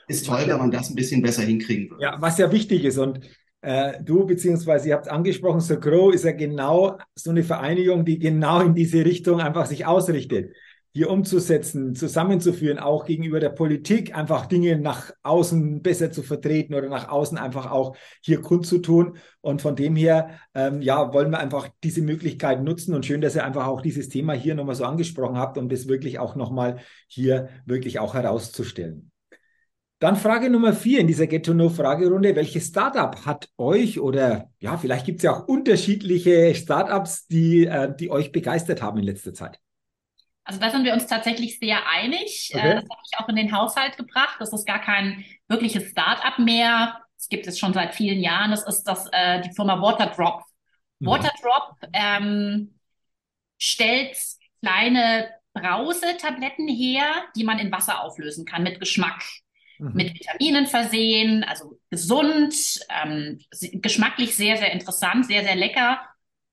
Ist 0.09 0.27
toll, 0.27 0.43
wenn 0.47 0.59
man 0.59 0.71
das 0.71 0.91
ein 0.91 0.97
bisschen 0.97 1.23
besser 1.23 1.43
hinkriegen 1.43 1.91
würde. 1.91 2.03
Ja, 2.03 2.17
was 2.21 2.37
ja 2.37 2.53
wichtig 2.53 2.85
ist 2.85 2.99
und 2.99 3.21
äh, 3.63 4.03
du 4.03 4.27
beziehungsweise 4.27 4.89
ihr 4.89 4.95
habt 4.95 5.09
angesprochen, 5.09 5.61
So 5.61 5.81
Grow 5.81 6.13
ist 6.13 6.25
ja 6.25 6.33
genau 6.33 6.99
so 7.15 7.31
eine 7.31 7.43
Vereinigung, 7.43 8.05
die 8.05 8.19
genau 8.19 8.61
in 8.61 8.75
diese 8.75 9.05
Richtung 9.05 9.41
einfach 9.41 9.65
sich 9.65 9.87
ausrichtet 9.87 10.55
hier 10.95 11.11
umzusetzen, 11.11 11.97
zusammenzuführen, 11.97 12.79
auch 12.79 13.05
gegenüber 13.05 13.41
der 13.41 13.49
Politik, 13.49 14.17
einfach 14.17 14.47
Dinge 14.47 14.79
nach 14.79 15.11
außen 15.25 15.83
besser 15.83 16.13
zu 16.13 16.23
vertreten 16.23 16.73
oder 16.73 16.89
nach 16.89 17.09
außen 17.09 17.37
einfach 17.37 17.69
auch 17.69 17.97
hier 18.23 18.41
kundzutun. 18.41 19.17
Und 19.41 19.61
von 19.61 19.75
dem 19.75 19.97
her, 19.97 20.31
ähm, 20.55 20.81
ja, 20.83 21.13
wollen 21.13 21.33
wir 21.33 21.41
einfach 21.41 21.69
diese 21.83 22.01
Möglichkeit 22.01 22.63
nutzen 22.63 22.95
und 22.95 23.05
schön, 23.05 23.21
dass 23.21 23.35
ihr 23.35 23.45
einfach 23.45 23.67
auch 23.67 23.81
dieses 23.81 24.09
Thema 24.09 24.35
hier 24.35 24.55
nochmal 24.55 24.77
so 24.77 24.85
angesprochen 24.85 25.37
habt, 25.37 25.59
um 25.59 25.69
das 25.69 25.89
wirklich 25.89 26.21
auch 26.21 26.37
nochmal 26.37 26.79
hier 27.09 27.49
wirklich 27.67 27.99
auch 27.99 28.15
herauszustellen. 28.15 29.11
Dann 29.99 30.15
Frage 30.15 30.49
Nummer 30.49 30.75
vier 30.75 31.01
in 31.01 31.09
dieser 31.09 31.27
Get-to-Know-Fragerunde. 31.27 32.37
Welches 32.37 32.67
Startup 32.69 33.27
hat 33.27 33.49
euch 33.59 33.99
oder 33.99 34.51
ja, 34.61 34.77
vielleicht 34.77 35.07
gibt 35.07 35.19
es 35.19 35.25
ja 35.25 35.33
auch 35.35 35.49
unterschiedliche 35.49 36.55
Startups, 36.55 37.27
die, 37.27 37.67
äh, 37.67 37.93
die 37.99 38.11
euch 38.11 38.31
begeistert 38.31 38.81
haben 38.81 38.99
in 38.99 39.05
letzter 39.05 39.35
Zeit? 39.35 39.59
Also 40.45 40.61
da 40.61 40.71
sind 40.71 40.85
wir 40.85 40.93
uns 40.93 41.07
tatsächlich 41.07 41.59
sehr 41.59 41.89
einig. 41.89 42.51
Äh, 42.53 42.59
okay. 42.59 42.75
Das 42.75 42.85
habe 42.85 43.01
ich 43.11 43.19
auch 43.19 43.29
in 43.29 43.37
den 43.37 43.53
Haushalt 43.53 43.97
gebracht. 43.97 44.37
Das 44.39 44.53
ist 44.53 44.67
gar 44.67 44.81
kein 44.81 45.25
wirkliches 45.49 45.91
Start-up 45.91 46.39
mehr. 46.39 47.01
Das 47.17 47.29
gibt 47.29 47.47
es 47.47 47.59
schon 47.59 47.73
seit 47.73 47.95
vielen 47.95 48.21
Jahren. 48.21 48.51
Das 48.51 48.67
ist 48.67 48.85
das, 48.85 49.09
äh, 49.13 49.41
die 49.41 49.53
Firma 49.53 49.81
Waterdrop. 49.81 50.43
Mhm. 50.99 51.07
Waterdrop 51.07 51.77
ähm, 51.95 52.79
stellt 53.59 54.17
kleine 54.61 55.31
Brausetabletten 55.55 56.69
her, 56.69 57.07
die 57.37 57.45
man 57.45 57.59
in 57.59 57.73
Wasser 57.73 58.03
auflösen 58.03 58.45
kann 58.45 58.63
mit 58.63 58.81
Geschmack. 58.81 59.23
Mhm. 59.79 59.93
Mit 59.95 60.15
Vitaminen 60.15 60.67
versehen, 60.67 61.45
also 61.45 61.79
gesund, 61.91 62.55
ähm, 62.91 63.41
geschmacklich 63.73 64.37
sehr, 64.37 64.59
sehr 64.59 64.73
interessant, 64.73 65.27
sehr, 65.27 65.43
sehr 65.43 65.57
lecker. 65.57 66.01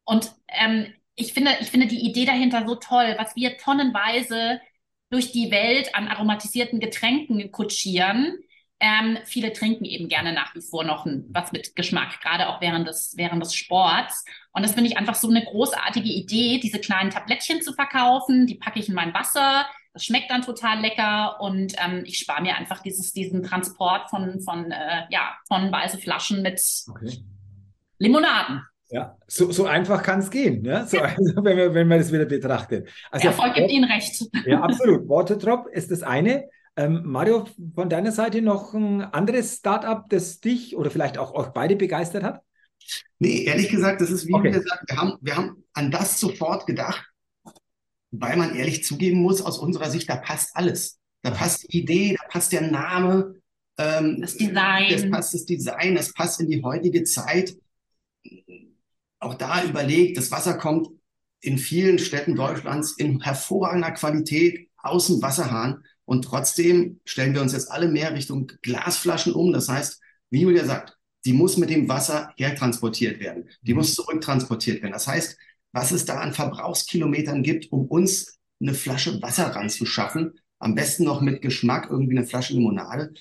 Und 0.05 0.33
ähm, 0.47 0.93
ich 1.15 1.33
finde, 1.33 1.51
ich 1.59 1.67
finde 1.67 1.87
die 1.87 2.05
Idee 2.05 2.25
dahinter 2.25 2.65
so 2.65 2.75
toll, 2.75 3.15
was 3.17 3.35
wir 3.35 3.57
tonnenweise 3.57 4.61
durch 5.09 5.31
die 5.31 5.51
Welt 5.51 5.93
an 5.93 6.07
aromatisierten 6.07 6.79
Getränken 6.79 7.51
kutschieren. 7.51 8.39
Ähm, 8.79 9.19
viele 9.25 9.53
trinken 9.53 9.85
eben 9.85 10.07
gerne 10.07 10.33
nach 10.33 10.55
wie 10.55 10.61
vor 10.61 10.83
noch 10.83 11.05
ein, 11.05 11.25
was 11.29 11.51
mit 11.51 11.75
Geschmack, 11.75 12.19
gerade 12.21 12.49
auch 12.49 12.61
während 12.61 12.87
des, 12.87 13.13
während 13.15 13.43
des 13.43 13.53
Sports. 13.53 14.25
Und 14.53 14.63
das 14.63 14.73
finde 14.73 14.89
ich 14.89 14.97
einfach 14.97 15.13
so 15.13 15.29
eine 15.29 15.43
großartige 15.43 16.09
Idee, 16.09 16.59
diese 16.59 16.79
kleinen 16.79 17.11
Tablettchen 17.11 17.61
zu 17.61 17.73
verkaufen. 17.73 18.47
Die 18.47 18.55
packe 18.55 18.79
ich 18.79 18.89
in 18.89 18.95
mein 18.95 19.13
Wasser. 19.13 19.67
Das 19.93 20.05
schmeckt 20.05 20.31
dann 20.31 20.41
total 20.41 20.79
lecker 20.79 21.41
und 21.41 21.75
ähm, 21.77 22.03
ich 22.05 22.17
spare 22.17 22.41
mir 22.41 22.55
einfach 22.55 22.81
dieses, 22.81 23.11
diesen 23.11 23.43
Transport 23.43 24.09
von, 24.09 24.39
von, 24.39 24.71
äh, 24.71 25.03
ja, 25.09 25.37
tonnenweise 25.49 25.97
Flaschen 25.97 26.41
mit 26.41 26.61
okay. 26.89 27.19
Limonaden. 27.99 28.65
Ja, 28.91 29.17
so, 29.25 29.51
so 29.51 29.65
einfach 29.65 30.03
kann 30.03 30.19
es 30.19 30.29
gehen, 30.29 30.63
ne? 30.63 30.85
so, 30.85 30.99
also, 30.99 31.43
wenn, 31.43 31.57
man, 31.57 31.73
wenn 31.73 31.87
man 31.87 31.99
das 31.99 32.11
wieder 32.11 32.25
betrachtet. 32.25 32.89
Also, 33.09 33.23
Der 33.23 33.31
Erfolg 33.31 33.55
gibt 33.55 33.71
Ihnen 33.71 33.89
recht. 33.89 34.25
Ja, 34.45 34.61
absolut. 34.61 35.07
Waterdrop 35.07 35.67
ist 35.67 35.91
das 35.91 36.03
eine. 36.03 36.49
Ähm, 36.75 37.01
Mario, 37.05 37.47
von 37.73 37.89
deiner 37.89 38.11
Seite 38.11 38.41
noch 38.41 38.73
ein 38.73 39.01
anderes 39.01 39.55
Startup, 39.55 40.09
das 40.09 40.41
dich 40.41 40.75
oder 40.75 40.91
vielleicht 40.91 41.17
auch 41.17 41.33
euch 41.33 41.47
beide 41.47 41.77
begeistert 41.77 42.23
hat? 42.23 42.41
Nee, 43.19 43.43
ehrlich 43.43 43.69
gesagt, 43.69 44.01
das 44.01 44.09
ist 44.09 44.27
wie 44.27 44.33
okay. 44.33 44.51
gesagt, 44.51 44.83
wir 44.87 44.97
haben, 44.97 45.17
wir 45.21 45.37
haben 45.37 45.63
an 45.73 45.89
das 45.89 46.19
sofort 46.19 46.67
gedacht, 46.67 47.05
weil 48.11 48.35
man 48.35 48.55
ehrlich 48.55 48.83
zugeben 48.83 49.21
muss, 49.21 49.41
aus 49.41 49.57
unserer 49.57 49.89
Sicht, 49.89 50.09
da 50.09 50.17
passt 50.17 50.55
alles. 50.55 50.99
Da 51.21 51.31
passt 51.31 51.71
die 51.71 51.79
Idee, 51.79 52.17
da 52.19 52.27
passt 52.27 52.51
der 52.51 52.61
Name, 52.61 53.35
ähm, 53.77 54.19
das 54.19 54.35
Design. 54.35 54.91
Das 54.91 55.09
passt 55.09 55.33
das 55.33 55.45
Design, 55.45 55.95
das 55.95 56.13
passt 56.13 56.41
in 56.41 56.49
die 56.49 56.61
heutige 56.61 57.03
Zeit 57.03 57.55
auch 59.21 59.35
da 59.35 59.63
überlegt, 59.63 60.17
das 60.17 60.31
Wasser 60.31 60.55
kommt 60.55 60.89
in 61.39 61.57
vielen 61.57 61.99
Städten 61.99 62.35
Deutschlands 62.35 62.93
in 62.97 63.21
hervorragender 63.21 63.91
Qualität 63.91 64.69
aus 64.77 65.07
dem 65.07 65.21
Wasserhahn. 65.21 65.83
Und 66.05 66.25
trotzdem 66.25 66.99
stellen 67.05 67.33
wir 67.33 67.41
uns 67.41 67.53
jetzt 67.53 67.71
alle 67.71 67.87
mehr 67.87 68.13
Richtung 68.13 68.51
Glasflaschen 68.61 69.33
um. 69.33 69.53
Das 69.53 69.69
heißt, 69.69 70.01
wie 70.29 70.41
Julia 70.41 70.65
sagt, 70.65 70.97
die 71.25 71.33
muss 71.33 71.57
mit 71.57 71.69
dem 71.69 71.87
Wasser 71.87 72.33
hertransportiert 72.35 73.19
werden. 73.19 73.49
Die 73.61 73.73
muss 73.73 73.95
zurücktransportiert 73.95 74.81
werden. 74.81 74.93
Das 74.93 75.07
heißt, 75.07 75.37
was 75.71 75.91
es 75.91 76.05
da 76.05 76.19
an 76.19 76.33
Verbrauchskilometern 76.33 77.43
gibt, 77.43 77.71
um 77.71 77.87
uns 77.87 78.39
eine 78.59 78.73
Flasche 78.73 79.21
Wasser 79.21 79.47
ranzuschaffen, 79.47 80.39
am 80.59 80.75
besten 80.75 81.03
noch 81.05 81.21
mit 81.21 81.41
Geschmack, 81.41 81.87
irgendwie 81.89 82.17
eine 82.17 82.27
Flasche 82.27 82.53
Limonade. 82.53 83.13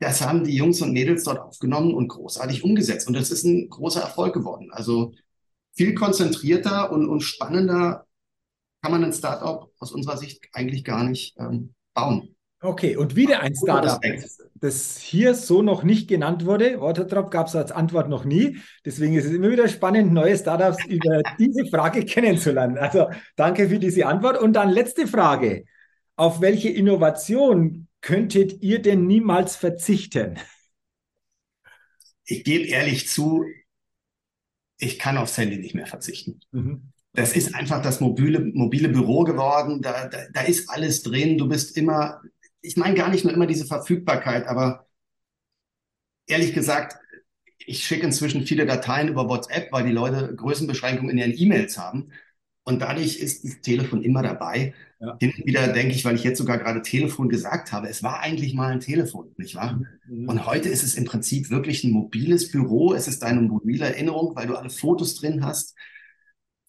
Das 0.00 0.20
haben 0.20 0.44
die 0.44 0.54
Jungs 0.54 0.80
und 0.80 0.92
Mädels 0.92 1.24
dort 1.24 1.40
aufgenommen 1.40 1.94
und 1.94 2.08
großartig 2.08 2.62
umgesetzt. 2.62 3.08
Und 3.08 3.14
das 3.14 3.30
ist 3.30 3.44
ein 3.44 3.68
großer 3.68 4.00
Erfolg 4.00 4.32
geworden. 4.32 4.68
Also 4.70 5.12
viel 5.74 5.94
konzentrierter 5.94 6.92
und, 6.92 7.08
und 7.08 7.20
spannender 7.20 8.06
kann 8.82 8.92
man 8.92 9.04
ein 9.04 9.12
Startup 9.12 9.70
aus 9.78 9.92
unserer 9.92 10.16
Sicht 10.16 10.40
eigentlich 10.52 10.84
gar 10.84 11.04
nicht 11.04 11.36
ähm, 11.38 11.74
bauen. 11.94 12.34
Okay, 12.60 12.96
und 12.96 13.14
wieder 13.14 13.40
ein 13.40 13.54
Startup, 13.54 14.00
das 14.54 14.98
hier 14.98 15.34
so 15.34 15.62
noch 15.62 15.84
nicht 15.84 16.08
genannt 16.08 16.44
wurde. 16.44 16.80
Waterdrop 16.80 17.30
gab 17.30 17.46
es 17.46 17.54
als 17.54 17.70
Antwort 17.70 18.08
noch 18.08 18.24
nie. 18.24 18.58
Deswegen 18.84 19.14
ist 19.14 19.26
es 19.26 19.32
immer 19.32 19.50
wieder 19.50 19.68
spannend, 19.68 20.12
neue 20.12 20.36
Startups 20.36 20.84
über 20.86 21.22
diese 21.38 21.66
Frage 21.66 22.04
kennenzulernen. 22.04 22.76
Also 22.76 23.10
danke 23.36 23.68
für 23.68 23.78
diese 23.78 24.06
Antwort. 24.06 24.40
Und 24.40 24.54
dann 24.54 24.70
letzte 24.70 25.06
Frage. 25.06 25.64
Auf 26.16 26.40
welche 26.40 26.68
Innovation 26.68 27.87
könntet 28.00 28.62
ihr 28.62 28.80
denn 28.80 29.06
niemals 29.06 29.56
verzichten? 29.56 30.38
Ich 32.24 32.44
gebe 32.44 32.66
ehrlich 32.66 33.08
zu, 33.08 33.44
ich 34.78 34.98
kann 34.98 35.16
aufs 35.16 35.36
Handy 35.36 35.58
nicht 35.58 35.74
mehr 35.74 35.86
verzichten. 35.86 36.40
Mhm. 36.52 36.92
Das 37.12 37.34
ist 37.34 37.54
einfach 37.54 37.82
das 37.82 38.00
mobile, 38.00 38.40
mobile 38.40 38.90
Büro 38.90 39.24
geworden. 39.24 39.82
Da, 39.82 40.08
da, 40.08 40.18
da 40.32 40.42
ist 40.42 40.68
alles 40.70 41.02
drin. 41.02 41.38
Du 41.38 41.48
bist 41.48 41.76
immer 41.76 42.20
ich 42.60 42.76
meine 42.76 42.94
gar 42.94 43.08
nicht 43.10 43.24
nur 43.24 43.32
immer 43.32 43.46
diese 43.46 43.66
Verfügbarkeit, 43.66 44.46
aber 44.46 44.86
ehrlich 46.26 46.52
gesagt, 46.54 46.96
ich 47.58 47.84
schicke 47.84 48.06
inzwischen 48.06 48.46
viele 48.46 48.66
Dateien 48.66 49.08
über 49.08 49.28
WhatsApp, 49.28 49.72
weil 49.72 49.84
die 49.84 49.92
Leute 49.92 50.34
Größenbeschränkungen 50.34 51.10
in 51.10 51.18
ihren 51.18 51.38
E-Mails 51.38 51.78
haben. 51.78 52.12
Und 52.68 52.82
dadurch 52.82 53.16
ist 53.16 53.44
das 53.44 53.62
Telefon 53.62 54.02
immer 54.02 54.22
dabei. 54.22 54.74
Ja. 55.00 55.16
Hin 55.20 55.32
und 55.34 55.46
wieder 55.46 55.68
denke 55.68 55.94
ich, 55.94 56.04
weil 56.04 56.16
ich 56.16 56.22
jetzt 56.22 56.36
sogar 56.36 56.58
gerade 56.58 56.82
Telefon 56.82 57.30
gesagt 57.30 57.72
habe, 57.72 57.88
es 57.88 58.02
war 58.02 58.20
eigentlich 58.20 58.52
mal 58.52 58.70
ein 58.70 58.80
Telefon, 58.80 59.32
nicht 59.38 59.54
wahr? 59.54 59.80
Mhm. 60.06 60.28
Und 60.28 60.44
heute 60.44 60.68
ist 60.68 60.82
es 60.82 60.94
im 60.94 61.06
Prinzip 61.06 61.48
wirklich 61.48 61.82
ein 61.84 61.92
mobiles 61.92 62.50
Büro. 62.50 62.92
Es 62.92 63.08
ist 63.08 63.22
deine 63.22 63.40
mobile 63.40 63.86
Erinnerung, 63.86 64.36
weil 64.36 64.48
du 64.48 64.54
alle 64.54 64.68
Fotos 64.68 65.14
drin 65.14 65.46
hast. 65.46 65.76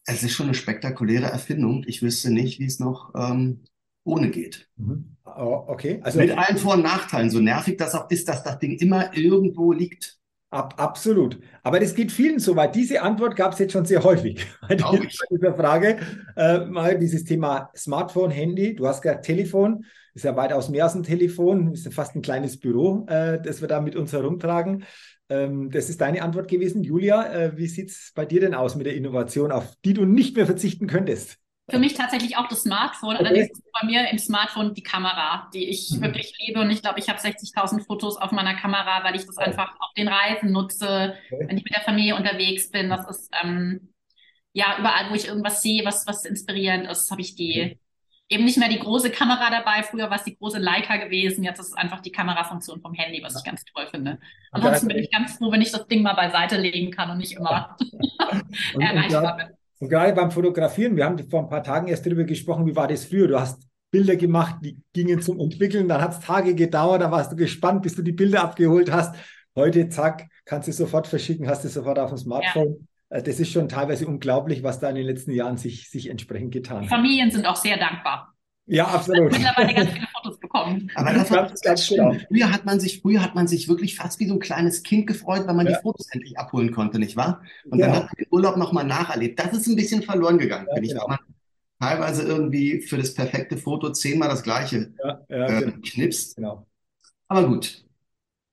Es 0.05 0.23
ist 0.23 0.31
schon 0.31 0.45
eine 0.45 0.55
spektakuläre 0.55 1.25
Erfindung. 1.25 1.83
Ich 1.85 2.01
wüsste 2.01 2.31
nicht, 2.31 2.59
wie 2.59 2.65
es 2.65 2.79
noch 2.79 3.13
ähm, 3.13 3.65
ohne 4.05 4.29
geht. 4.29 4.69
Mhm. 4.77 5.17
Oh, 5.25 5.65
okay. 5.67 5.99
Also, 6.01 6.19
Mit 6.19 6.31
allen 6.31 6.57
Vor- 6.57 6.75
und 6.75 6.83
Nachteilen, 6.83 7.29
so 7.29 7.41
nervig 7.41 7.75
das 7.75 7.93
auch 7.93 8.09
ist, 8.09 8.29
dass 8.29 8.41
das 8.43 8.57
Ding 8.59 8.77
immer 8.77 9.17
irgendwo 9.17 9.73
liegt. 9.73 10.17
Ab, 10.51 10.73
absolut. 10.77 11.39
Aber 11.61 11.79
das 11.79 11.93
geht 11.93 12.11
vielen 12.11 12.39
so, 12.39 12.55
weil 12.55 12.71
diese 12.71 13.03
Antwort 13.03 13.35
gab 13.35 13.53
es 13.53 13.59
jetzt 13.59 13.71
schon 13.71 13.85
sehr 13.85 14.03
häufig. 14.03 14.47
Bei 14.67 14.75
dieser 14.75 15.53
Frage 15.53 15.99
äh, 16.35 16.65
mal 16.65 16.97
dieses 16.97 17.23
Thema 17.23 17.69
Smartphone, 17.75 18.31
Handy. 18.31 18.75
Du 18.75 18.87
hast 18.87 19.03
gesagt 19.03 19.25
Telefon, 19.25 19.85
ist 20.15 20.25
ja 20.25 20.35
weitaus 20.35 20.69
mehr 20.69 20.85
als 20.85 20.95
ein 20.95 21.03
Telefon, 21.03 21.73
ist 21.73 21.85
ja 21.85 21.91
fast 21.91 22.15
ein 22.15 22.23
kleines 22.23 22.59
Büro, 22.59 23.05
äh, 23.07 23.39
das 23.39 23.61
wir 23.61 23.67
da 23.67 23.79
mit 23.79 23.95
uns 23.95 24.11
herumtragen. 24.11 24.85
Ähm, 25.29 25.69
das 25.69 25.87
ist 25.87 26.01
deine 26.01 26.23
Antwort 26.23 26.47
gewesen. 26.47 26.83
Julia, 26.83 27.31
äh, 27.31 27.57
wie 27.57 27.67
sieht 27.67 27.91
es 27.91 28.11
bei 28.15 28.25
dir 28.25 28.41
denn 28.41 28.55
aus 28.55 28.75
mit 28.75 28.87
der 28.87 28.95
Innovation, 28.95 29.51
auf 29.51 29.75
die 29.85 29.93
du 29.93 30.05
nicht 30.05 30.35
mehr 30.35 30.47
verzichten 30.47 30.87
könntest? 30.87 31.37
Für 31.69 31.79
mich 31.79 31.93
tatsächlich 31.93 32.37
auch 32.37 32.47
das 32.47 32.63
Smartphone. 32.63 33.15
Okay. 33.15 33.25
Allerdings 33.25 33.51
ist 33.51 33.71
bei 33.71 33.85
mir 33.85 34.09
im 34.09 34.17
Smartphone 34.17 34.73
die 34.73 34.83
Kamera, 34.83 35.49
die 35.53 35.69
ich 35.69 35.91
mhm. 35.91 36.01
wirklich 36.01 36.33
liebe. 36.39 36.59
Und 36.59 36.69
ich 36.71 36.81
glaube, 36.81 36.99
ich 36.99 37.09
habe 37.09 37.19
60.000 37.19 37.85
Fotos 37.85 38.17
auf 38.17 38.31
meiner 38.31 38.55
Kamera, 38.55 39.03
weil 39.03 39.15
ich 39.15 39.25
das 39.25 39.37
einfach 39.37 39.75
auf 39.79 39.93
den 39.95 40.07
Reisen 40.07 40.51
nutze, 40.51 41.15
okay. 41.31 41.45
wenn 41.47 41.57
ich 41.57 41.63
mit 41.63 41.73
der 41.73 41.81
Familie 41.81 42.15
unterwegs 42.15 42.71
bin. 42.71 42.89
Das 42.89 43.07
ist 43.09 43.29
ähm, 43.43 43.93
ja 44.53 44.77
überall, 44.79 45.09
wo 45.09 45.15
ich 45.15 45.27
irgendwas 45.27 45.61
sehe, 45.61 45.85
was, 45.85 46.07
was 46.07 46.25
inspirierend 46.25 46.87
ist, 46.89 47.11
habe 47.11 47.21
ich 47.21 47.35
die. 47.35 47.61
Okay. 47.61 47.79
Eben 48.31 48.45
nicht 48.45 48.59
mehr 48.59 48.69
die 48.69 48.77
große 48.77 49.09
Kamera 49.09 49.49
dabei. 49.49 49.81
Früher 49.81 50.07
war 50.11 50.17
es 50.17 50.23
die 50.23 50.37
große 50.37 50.59
Leica 50.59 50.97
gewesen. 50.97 51.43
Jetzt 51.43 51.59
ist 51.59 51.69
es 51.69 51.73
einfach 51.73 51.99
die 51.99 52.11
Kamerafunktion 52.11 52.79
vom 52.79 52.93
Handy, 52.93 53.23
was 53.23 53.35
ich 53.35 53.43
ganz 53.43 53.63
toll 53.65 53.87
finde. 53.89 54.19
Ansonsten 54.51 54.87
bin 54.87 54.97
ich 54.97 55.09
ganz 55.09 55.37
froh, 55.37 55.51
wenn 55.51 55.63
ich 55.63 55.71
das 55.71 55.87
Ding 55.87 56.03
mal 56.03 56.13
beiseite 56.13 56.57
legen 56.57 56.91
kann 56.91 57.09
und 57.09 57.17
nicht 57.17 57.31
immer 57.31 57.75
erreichbar 58.79 59.35
bin. 59.35 59.58
Und 59.79 59.89
gerade 59.89 60.13
beim 60.13 60.29
Fotografieren, 60.29 60.95
wir 60.95 61.05
haben 61.05 61.17
vor 61.29 61.41
ein 61.41 61.49
paar 61.49 61.63
Tagen 61.63 61.87
erst 61.87 62.05
darüber 62.05 62.25
gesprochen, 62.25 62.65
wie 62.65 62.75
war 62.75 62.87
das 62.87 63.05
früher? 63.05 63.27
Du 63.27 63.39
hast 63.39 63.63
Bilder 63.91 64.15
gemacht, 64.15 64.57
die 64.61 64.77
gingen 64.93 65.21
zum 65.21 65.39
Entwickeln, 65.39 65.87
dann 65.87 66.01
hat 66.01 66.11
es 66.11 66.19
Tage 66.19 66.53
gedauert, 66.53 67.01
dann 67.01 67.11
warst 67.11 67.31
du 67.31 67.35
gespannt, 67.35 67.81
bis 67.81 67.95
du 67.95 68.01
die 68.01 68.11
Bilder 68.11 68.43
abgeholt 68.43 68.91
hast. 68.91 69.15
Heute, 69.55 69.89
zack, 69.89 70.27
kannst 70.45 70.67
du 70.67 70.73
sofort 70.73 71.07
verschicken, 71.07 71.47
hast 71.47 71.63
du 71.63 71.69
sofort 71.69 71.97
auf 71.97 72.09
dem 72.09 72.17
Smartphone. 72.17 72.87
Ja. 73.09 73.17
Äh, 73.17 73.23
das 73.23 73.39
ist 73.39 73.51
schon 73.51 73.67
teilweise 73.67 74.05
unglaublich, 74.05 74.63
was 74.63 74.79
da 74.79 74.89
in 74.89 74.95
den 74.95 75.05
letzten 75.05 75.31
Jahren 75.31 75.57
sich, 75.57 75.89
sich 75.89 76.09
entsprechend 76.09 76.51
getan 76.51 76.81
hat. 76.81 76.89
Familien 76.89 77.31
sind 77.31 77.47
auch 77.47 77.55
sehr 77.55 77.77
dankbar. 77.77 78.33
Ja, 78.69 78.87
absolut. 78.87 79.31
Mittlerweile 79.31 79.73
ganz 79.73 79.91
viele 79.91 80.07
Fotos 80.13 80.39
bekommen. 80.39 80.91
Aber 80.95 81.13
das 81.13 81.31
war 81.31 81.47
ganz, 81.47 81.61
ganz 81.61 81.85
schön. 81.85 82.21
Früher 82.27 82.51
hat 82.51 82.65
man 82.65 82.79
sich, 82.79 83.01
früher 83.01 83.21
hat 83.23 83.35
man 83.35 83.47
sich 83.47 83.67
wirklich 83.67 83.95
fast 83.95 84.19
wie 84.19 84.27
so 84.27 84.35
ein 84.35 84.39
kleines 84.39 84.83
Kind 84.83 85.07
gefreut, 85.07 85.47
weil 85.47 85.55
man 85.55 85.65
ja. 85.67 85.75
die 85.75 85.81
Fotos 85.81 86.07
endlich 86.11 86.37
abholen 86.37 86.71
konnte, 86.71 86.99
nicht 86.99 87.17
wahr? 87.17 87.41
Und 87.69 87.79
ja. 87.79 87.87
dann 87.87 87.95
hat 87.95 88.03
man 88.03 88.15
den 88.17 88.27
Urlaub 88.31 88.57
nochmal 88.57 88.85
nacherlebt. 88.85 89.39
Das 89.39 89.53
ist 89.53 89.67
ein 89.67 89.75
bisschen 89.75 90.03
verloren 90.03 90.37
gegangen, 90.37 90.67
ja, 90.69 90.75
finde 90.75 90.89
genau. 90.89 91.03
ich. 91.03 91.07
Man 91.09 91.19
teilweise 91.79 92.23
irgendwie 92.23 92.81
für 92.81 92.97
das 92.97 93.13
perfekte 93.13 93.57
Foto 93.57 93.91
zehnmal 93.91 94.29
das 94.29 94.43
gleiche 94.43 94.93
ja, 95.03 95.21
äh, 95.29 95.61
genau. 95.61 95.77
knipst. 95.83 96.35
Genau. 96.35 96.67
Aber 97.27 97.47
gut. 97.47 97.83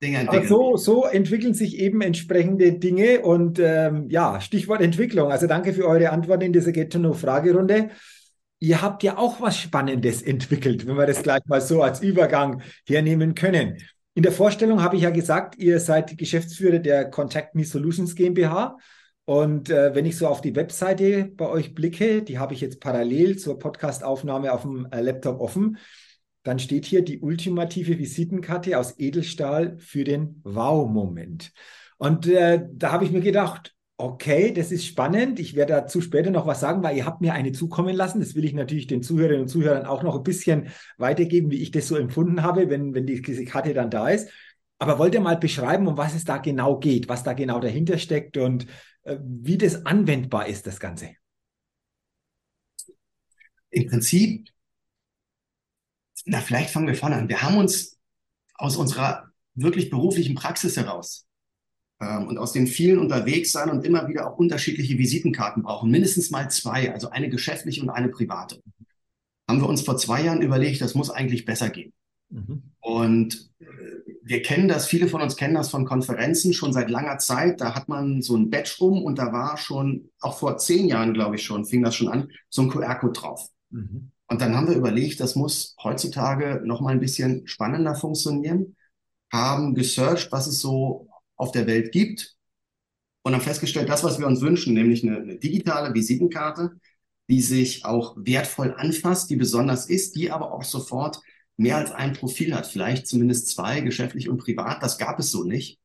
Dinge 0.01 0.19
entwickeln. 0.19 0.51
Aber 0.51 0.77
so, 0.77 0.77
so 0.77 1.05
entwickeln 1.05 1.53
sich 1.53 1.79
eben 1.79 2.01
entsprechende 2.01 2.73
Dinge 2.73 3.21
und 3.21 3.59
ähm, 3.59 4.09
ja, 4.09 4.39
Stichwort 4.41 4.81
Entwicklung. 4.81 5.31
Also 5.31 5.47
danke 5.47 5.73
für 5.73 5.87
eure 5.87 6.11
Antwort 6.11 6.43
in 6.43 6.53
dieser 6.53 6.71
Get-to-Know-Fragerunde. 6.71 7.89
Ihr 8.59 8.81
habt 8.81 9.03
ja 9.03 9.17
auch 9.17 9.39
was 9.39 9.57
Spannendes 9.57 10.21
entwickelt, 10.21 10.87
wenn 10.87 10.97
wir 10.97 11.05
das 11.05 11.21
gleich 11.21 11.45
mal 11.45 11.61
so 11.61 11.83
als 11.83 12.01
Übergang 12.01 12.61
hernehmen 12.87 13.35
können. 13.35 13.77
In 14.15 14.23
der 14.23 14.31
Vorstellung 14.31 14.81
habe 14.81 14.95
ich 14.95 15.03
ja 15.03 15.11
gesagt, 15.11 15.57
ihr 15.57 15.79
seid 15.79 16.17
Geschäftsführer 16.17 16.79
der 16.79 17.11
Contact 17.11 17.53
Me 17.53 17.63
Solutions 17.63 18.15
GmbH. 18.15 18.77
Und 19.25 19.69
äh, 19.69 19.93
wenn 19.93 20.07
ich 20.07 20.17
so 20.17 20.27
auf 20.27 20.41
die 20.41 20.55
Webseite 20.55 21.25
bei 21.25 21.47
euch 21.47 21.75
blicke, 21.75 22.23
die 22.23 22.39
habe 22.39 22.55
ich 22.55 22.61
jetzt 22.61 22.79
parallel 22.79 23.37
zur 23.37 23.59
Podcastaufnahme 23.59 24.51
auf 24.51 24.63
dem 24.63 24.87
äh, 24.89 25.01
Laptop 25.01 25.39
offen, 25.39 25.77
dann 26.41 26.57
steht 26.57 26.85
hier 26.85 27.03
die 27.03 27.19
ultimative 27.19 27.99
Visitenkarte 27.99 28.79
aus 28.79 28.97
Edelstahl 28.97 29.77
für 29.79 30.03
den 30.03 30.41
Wow-Moment. 30.45 31.51
Und 31.97 32.25
äh, 32.25 32.65
da 32.71 32.93
habe 32.93 33.05
ich 33.05 33.11
mir 33.11 33.21
gedacht, 33.21 33.75
Okay, 33.99 34.51
das 34.53 34.71
ist 34.71 34.85
spannend. 34.85 35.39
Ich 35.39 35.55
werde 35.55 35.73
dazu 35.73 36.01
später 36.01 36.29
noch 36.29 36.45
was 36.45 36.59
sagen, 36.59 36.83
weil 36.83 36.95
ihr 36.95 37.07
habt 37.07 37.19
mir 37.19 37.33
eine 37.33 37.51
zukommen 37.51 37.95
lassen. 37.95 38.19
Das 38.19 38.35
will 38.35 38.45
ich 38.45 38.53
natürlich 38.53 38.85
den 38.85 39.01
Zuhörerinnen 39.01 39.41
und 39.41 39.47
Zuhörern 39.47 39.87
auch 39.87 40.03
noch 40.03 40.15
ein 40.15 40.23
bisschen 40.23 40.69
weitergeben, 40.99 41.49
wie 41.49 41.63
ich 41.63 41.71
das 41.71 41.87
so 41.87 41.95
empfunden 41.95 42.43
habe, 42.43 42.69
wenn, 42.69 42.93
wenn 42.93 43.07
diese 43.07 43.43
Karte 43.45 43.73
dann 43.73 43.89
da 43.89 44.09
ist. 44.09 44.29
Aber 44.77 44.99
wollt 44.99 45.15
ihr 45.15 45.21
mal 45.21 45.37
beschreiben, 45.37 45.87
um 45.87 45.97
was 45.97 46.13
es 46.13 46.25
da 46.25 46.37
genau 46.37 46.77
geht, 46.77 47.09
was 47.09 47.23
da 47.23 47.33
genau 47.33 47.59
dahinter 47.59 47.97
steckt 47.97 48.37
und 48.37 48.67
äh, 49.01 49.17
wie 49.19 49.57
das 49.57 49.87
anwendbar 49.87 50.45
ist, 50.45 50.67
das 50.67 50.79
Ganze? 50.79 51.15
Im 53.71 53.87
Prinzip, 53.87 54.49
na, 56.25 56.39
vielleicht 56.41 56.69
fangen 56.69 56.85
wir 56.85 56.93
vorne 56.93 57.15
an. 57.15 57.29
Wir 57.29 57.41
haben 57.41 57.57
uns 57.57 57.97
aus 58.53 58.77
unserer 58.77 59.31
wirklich 59.55 59.89
beruflichen 59.89 60.35
Praxis 60.35 60.77
heraus 60.77 61.26
und 61.99 62.37
aus 62.37 62.53
den 62.53 62.67
vielen 62.67 62.99
unterwegs 62.99 63.51
sein 63.51 63.69
und 63.69 63.85
immer 63.85 64.07
wieder 64.07 64.31
auch 64.31 64.37
unterschiedliche 64.37 64.97
Visitenkarten 64.97 65.63
brauchen, 65.63 65.89
mindestens 65.89 66.29
mal 66.29 66.49
zwei, 66.51 66.93
also 66.93 67.09
eine 67.09 67.29
geschäftliche 67.29 67.81
und 67.81 67.89
eine 67.89 68.09
private. 68.09 68.61
Haben 69.47 69.61
wir 69.61 69.69
uns 69.69 69.81
vor 69.81 69.97
zwei 69.97 70.23
Jahren 70.23 70.41
überlegt, 70.41 70.81
das 70.81 70.93
muss 70.93 71.09
eigentlich 71.09 71.45
besser 71.45 71.69
gehen. 71.69 71.93
Mhm. 72.29 72.63
Und 72.81 73.49
äh, 73.59 73.65
wir 74.21 74.41
kennen 74.41 74.67
das, 74.67 74.85
viele 74.85 75.07
von 75.07 75.21
uns 75.21 75.37
kennen 75.37 75.55
das 75.55 75.69
von 75.69 75.85
Konferenzen 75.85 76.53
schon 76.53 76.73
seit 76.73 76.89
langer 76.89 77.17
Zeit. 77.17 77.61
Da 77.61 77.73
hat 77.73 77.87
man 77.87 78.21
so 78.21 78.35
ein 78.35 78.49
Badge 78.49 78.75
rum 78.79 79.03
und 79.03 79.17
da 79.17 79.31
war 79.31 79.57
schon, 79.57 80.09
auch 80.19 80.37
vor 80.37 80.57
zehn 80.57 80.87
Jahren, 80.87 81.13
glaube 81.13 81.37
ich 81.37 81.43
schon, 81.43 81.65
fing 81.65 81.81
das 81.81 81.95
schon 81.95 82.09
an, 82.09 82.29
so 82.49 82.61
ein 82.61 82.69
QR-Code 82.69 83.13
drauf. 83.13 83.47
Mhm. 83.69 84.11
Und 84.27 84.41
dann 84.41 84.55
haben 84.55 84.67
wir 84.67 84.75
überlegt, 84.75 85.19
das 85.21 85.35
muss 85.35 85.75
heutzutage 85.81 86.61
noch 86.65 86.81
mal 86.81 86.91
ein 86.91 86.99
bisschen 86.99 87.47
spannender 87.47 87.95
funktionieren, 87.95 88.75
haben 89.31 89.73
gesearched, 89.73 90.31
was 90.31 90.47
es 90.47 90.59
so 90.59 91.07
auf 91.37 91.51
der 91.51 91.67
Welt 91.67 91.91
gibt 91.91 92.35
und 93.23 93.33
haben 93.33 93.41
festgestellt, 93.41 93.89
das, 93.89 94.03
was 94.03 94.19
wir 94.19 94.27
uns 94.27 94.41
wünschen, 94.41 94.73
nämlich 94.73 95.03
eine, 95.03 95.17
eine 95.17 95.37
digitale 95.37 95.93
Visitenkarte, 95.93 96.79
die 97.29 97.41
sich 97.41 97.85
auch 97.85 98.15
wertvoll 98.17 98.73
anfasst, 98.77 99.29
die 99.29 99.35
besonders 99.35 99.89
ist, 99.89 100.15
die 100.15 100.31
aber 100.31 100.53
auch 100.53 100.63
sofort 100.63 101.21
mehr 101.57 101.77
als 101.77 101.91
ein 101.91 102.13
Profil 102.13 102.55
hat, 102.55 102.67
vielleicht 102.67 103.07
zumindest 103.07 103.49
zwei, 103.49 103.81
geschäftlich 103.81 104.29
und 104.29 104.37
privat. 104.37 104.81
Das 104.81 104.97
gab 104.97 105.19
es 105.19 105.31
so 105.31 105.43
nicht. 105.43 105.79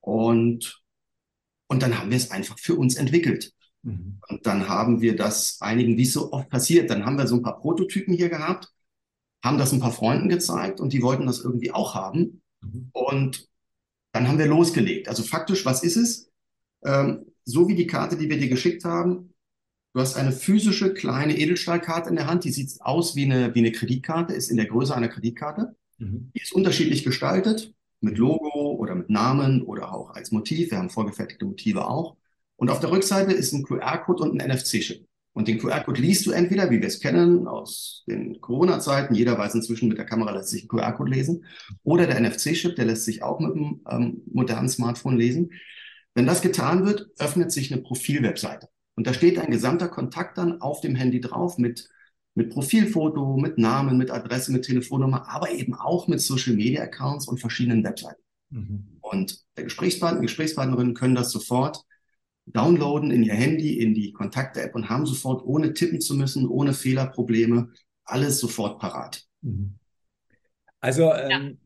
Und, 0.00 0.82
und 1.68 1.82
dann 1.82 1.98
haben 1.98 2.10
wir 2.10 2.16
es 2.16 2.30
einfach 2.30 2.58
für 2.58 2.76
uns 2.76 2.94
entwickelt. 2.96 3.52
Mhm. 3.82 4.20
Und 4.28 4.46
dann 4.46 4.68
haben 4.68 5.00
wir 5.00 5.16
das 5.16 5.58
einigen, 5.60 5.96
wie 5.96 6.02
es 6.02 6.12
so 6.12 6.32
oft 6.32 6.50
passiert, 6.50 6.90
dann 6.90 7.04
haben 7.04 7.18
wir 7.18 7.26
so 7.26 7.36
ein 7.36 7.42
paar 7.42 7.58
Prototypen 7.58 8.14
hier 8.14 8.28
gehabt, 8.28 8.68
haben 9.42 9.58
das 9.58 9.72
ein 9.72 9.80
paar 9.80 9.92
Freunden 9.92 10.28
gezeigt 10.28 10.80
und 10.80 10.92
die 10.92 11.02
wollten 11.02 11.26
das 11.26 11.40
irgendwie 11.40 11.72
auch 11.72 11.94
haben. 11.94 12.42
Mhm. 12.60 12.90
Und 12.92 13.49
dann 14.12 14.28
haben 14.28 14.38
wir 14.38 14.46
losgelegt. 14.46 15.08
Also 15.08 15.22
faktisch, 15.22 15.64
was 15.64 15.82
ist 15.82 15.96
es? 15.96 16.30
Ähm, 16.84 17.26
so 17.44 17.68
wie 17.68 17.74
die 17.74 17.86
Karte, 17.86 18.16
die 18.16 18.28
wir 18.28 18.38
dir 18.38 18.48
geschickt 18.48 18.84
haben, 18.84 19.34
du 19.92 20.00
hast 20.00 20.16
eine 20.16 20.32
physische 20.32 20.94
kleine 20.94 21.36
Edelstahlkarte 21.36 22.10
in 22.10 22.16
der 22.16 22.26
Hand, 22.26 22.44
die 22.44 22.52
sieht 22.52 22.80
aus 22.80 23.16
wie 23.16 23.24
eine, 23.24 23.54
wie 23.54 23.60
eine 23.60 23.72
Kreditkarte, 23.72 24.34
ist 24.34 24.50
in 24.50 24.56
der 24.56 24.66
Größe 24.66 24.94
einer 24.94 25.08
Kreditkarte. 25.08 25.76
Mhm. 25.98 26.30
Die 26.34 26.40
ist 26.40 26.52
unterschiedlich 26.52 27.04
gestaltet, 27.04 27.74
mit 28.00 28.18
Logo 28.18 28.76
oder 28.76 28.94
mit 28.94 29.10
Namen 29.10 29.62
oder 29.62 29.92
auch 29.92 30.10
als 30.10 30.30
Motiv. 30.30 30.70
Wir 30.70 30.78
haben 30.78 30.90
vorgefertigte 30.90 31.44
Motive 31.44 31.86
auch. 31.86 32.16
Und 32.56 32.70
auf 32.70 32.80
der 32.80 32.90
Rückseite 32.90 33.32
ist 33.32 33.52
ein 33.52 33.62
QR-Code 33.62 34.22
und 34.22 34.40
ein 34.40 34.50
NFC-Chip. 34.50 35.06
Und 35.32 35.46
den 35.46 35.58
QR-Code 35.58 36.00
liest 36.00 36.26
du 36.26 36.32
entweder, 36.32 36.70
wie 36.70 36.80
wir 36.80 36.88
es 36.88 37.00
kennen 37.00 37.46
aus 37.46 38.02
den 38.08 38.40
Corona-Zeiten, 38.40 39.14
jeder 39.14 39.38
weiß 39.38 39.54
inzwischen 39.54 39.88
mit 39.88 39.96
der 39.96 40.04
Kamera 40.04 40.32
lässt 40.32 40.48
sich 40.48 40.62
einen 40.62 40.68
QR-Code 40.68 41.10
lesen, 41.10 41.44
oder 41.84 42.06
der 42.06 42.20
NFC-Chip, 42.20 42.74
der 42.74 42.86
lässt 42.86 43.04
sich 43.04 43.22
auch 43.22 43.38
mit 43.38 43.52
einem 43.52 43.80
ähm, 43.88 44.22
modernen 44.32 44.68
Smartphone 44.68 45.16
lesen. 45.16 45.52
Wenn 46.14 46.26
das 46.26 46.42
getan 46.42 46.84
wird, 46.84 47.08
öffnet 47.18 47.52
sich 47.52 47.72
eine 47.72 47.80
Profilwebseite. 47.80 48.68
Und 48.96 49.06
da 49.06 49.14
steht 49.14 49.38
ein 49.38 49.52
gesamter 49.52 49.88
Kontakt 49.88 50.36
dann 50.36 50.60
auf 50.60 50.80
dem 50.80 50.96
Handy 50.96 51.20
drauf 51.20 51.58
mit, 51.58 51.88
mit 52.34 52.50
Profilfoto, 52.50 53.36
mit 53.36 53.56
Namen, 53.56 53.96
mit 53.98 54.10
Adresse, 54.10 54.52
mit 54.52 54.64
Telefonnummer, 54.64 55.28
aber 55.28 55.52
eben 55.52 55.74
auch 55.74 56.08
mit 56.08 56.20
Social 56.20 56.54
Media 56.54 56.82
Accounts 56.82 57.28
und 57.28 57.38
verschiedenen 57.38 57.84
Webseiten. 57.84 58.20
Mhm. 58.50 58.98
Und 59.00 59.38
der 59.56 59.64
Gesprächspartner, 59.64 60.20
Gesprächspartnerinnen 60.20 60.94
können 60.94 61.14
das 61.14 61.30
sofort 61.30 61.84
downloaden 62.46 63.10
in 63.10 63.22
ihr 63.22 63.34
Handy, 63.34 63.78
in 63.78 63.94
die 63.94 64.12
Kontakte-App 64.12 64.74
und 64.74 64.88
haben 64.88 65.06
sofort, 65.06 65.44
ohne 65.44 65.72
tippen 65.72 66.00
zu 66.00 66.14
müssen, 66.14 66.48
ohne 66.48 66.72
Fehlerprobleme, 66.72 67.70
alles 68.04 68.40
sofort 68.40 68.78
parat. 68.78 69.24
Mhm. 69.42 69.74
Also, 70.80 71.12
ähm, 71.12 71.58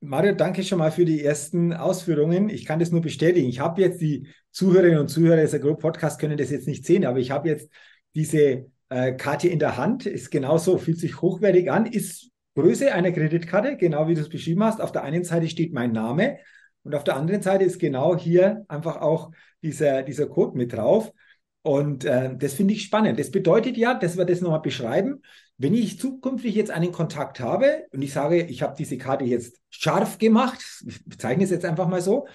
Mario, 0.00 0.34
danke 0.34 0.62
schon 0.62 0.78
mal 0.78 0.92
für 0.92 1.04
die 1.04 1.22
ersten 1.22 1.72
Ausführungen. 1.72 2.48
Ich 2.48 2.64
kann 2.64 2.78
das 2.78 2.90
nur 2.90 3.00
bestätigen. 3.00 3.48
Ich 3.48 3.60
habe 3.60 3.80
jetzt 3.80 4.00
die 4.00 4.28
Zuhörerinnen 4.50 4.98
und 4.98 5.08
Zuhörer 5.08 5.36
des 5.36 5.54
Agro 5.54 5.76
Podcast 5.76 6.18
können 6.20 6.38
das 6.38 6.50
jetzt 6.50 6.66
nicht 6.66 6.84
sehen, 6.84 7.04
aber 7.04 7.18
ich 7.18 7.30
habe 7.30 7.48
jetzt 7.48 7.70
diese 8.14 8.66
äh, 8.88 9.12
Karte 9.14 9.48
in 9.48 9.58
der 9.58 9.76
Hand. 9.76 10.06
Ist 10.06 10.30
genauso, 10.30 10.78
fühlt 10.78 10.98
sich 10.98 11.20
hochwertig 11.20 11.70
an, 11.70 11.86
ist 11.86 12.30
Größe 12.54 12.92
einer 12.92 13.12
Kreditkarte, 13.12 13.76
genau 13.76 14.08
wie 14.08 14.14
du 14.14 14.20
es 14.20 14.28
beschrieben 14.28 14.64
hast. 14.64 14.80
Auf 14.80 14.92
der 14.92 15.02
einen 15.02 15.24
Seite 15.24 15.48
steht 15.48 15.72
mein 15.72 15.92
Name 15.92 16.38
und 16.82 16.94
auf 16.94 17.04
der 17.04 17.16
anderen 17.16 17.42
Seite 17.42 17.64
ist 17.64 17.78
genau 17.78 18.16
hier 18.16 18.64
einfach 18.68 19.00
auch 19.00 19.30
dieser, 19.62 20.02
dieser 20.02 20.26
Code 20.26 20.56
mit 20.56 20.72
drauf. 20.72 21.12
Und 21.62 22.04
äh, 22.04 22.34
das 22.36 22.54
finde 22.54 22.72
ich 22.72 22.84
spannend. 22.84 23.18
Das 23.18 23.30
bedeutet 23.30 23.76
ja, 23.76 23.94
dass 23.94 24.16
wir 24.16 24.24
das 24.24 24.40
nochmal 24.40 24.62
beschreiben, 24.62 25.20
wenn 25.58 25.74
ich 25.74 26.00
zukünftig 26.00 26.54
jetzt 26.54 26.70
einen 26.70 26.90
Kontakt 26.90 27.38
habe 27.38 27.86
und 27.92 28.00
ich 28.00 28.14
sage, 28.14 28.42
ich 28.44 28.62
habe 28.62 28.74
diese 28.78 28.96
Karte 28.96 29.26
jetzt 29.26 29.60
scharf 29.68 30.16
gemacht, 30.16 30.58
ich 30.86 31.04
bezeichne 31.04 31.44
es 31.44 31.50
jetzt 31.50 31.66
einfach 31.66 31.86
mal 31.86 32.00
so, 32.00 32.26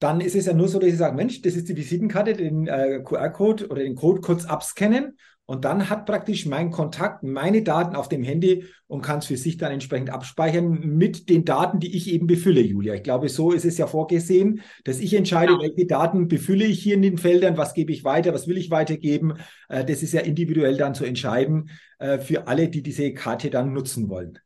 dann 0.00 0.20
ist 0.20 0.34
es 0.34 0.44
ja 0.44 0.52
nur 0.52 0.68
so, 0.68 0.78
dass 0.78 0.90
ich 0.90 0.98
sage, 0.98 1.16
Mensch, 1.16 1.40
das 1.40 1.54
ist 1.54 1.68
die 1.68 1.76
Visitenkarte, 1.76 2.34
den 2.34 2.66
äh, 2.66 3.00
QR-Code 3.02 3.68
oder 3.68 3.82
den 3.82 3.94
Code 3.94 4.20
kurz 4.20 4.44
abscannen 4.44 5.16
und 5.52 5.66
dann 5.66 5.90
hat 5.90 6.06
praktisch 6.06 6.46
mein 6.46 6.70
Kontakt 6.70 7.22
meine 7.22 7.62
Daten 7.62 7.94
auf 7.94 8.08
dem 8.08 8.22
Handy 8.22 8.64
und 8.86 9.02
kann 9.02 9.18
es 9.18 9.26
für 9.26 9.36
sich 9.36 9.58
dann 9.58 9.70
entsprechend 9.70 10.08
abspeichern 10.08 10.80
mit 10.96 11.28
den 11.28 11.44
Daten, 11.44 11.78
die 11.78 11.94
ich 11.94 12.10
eben 12.10 12.26
befülle, 12.26 12.62
Julia. 12.62 12.94
Ich 12.94 13.02
glaube, 13.02 13.28
so 13.28 13.52
ist 13.52 13.66
es 13.66 13.76
ja 13.76 13.86
vorgesehen, 13.86 14.62
dass 14.84 14.98
ich 14.98 15.12
entscheide, 15.12 15.52
ja. 15.52 15.58
welche 15.60 15.86
Daten 15.86 16.26
befülle 16.26 16.64
ich 16.64 16.82
hier 16.82 16.94
in 16.94 17.02
den 17.02 17.18
Feldern, 17.18 17.58
was 17.58 17.74
gebe 17.74 17.92
ich 17.92 18.02
weiter, 18.02 18.32
was 18.32 18.48
will 18.48 18.56
ich 18.56 18.70
weitergeben. 18.70 19.34
Äh, 19.68 19.84
das 19.84 20.02
ist 20.02 20.14
ja 20.14 20.22
individuell 20.22 20.78
dann 20.78 20.94
zu 20.94 21.04
entscheiden 21.04 21.68
äh, 21.98 22.16
für 22.16 22.48
alle, 22.48 22.70
die 22.70 22.82
diese 22.82 23.12
Karte 23.12 23.50
dann 23.50 23.74
nutzen 23.74 24.08
wollen. 24.08 24.38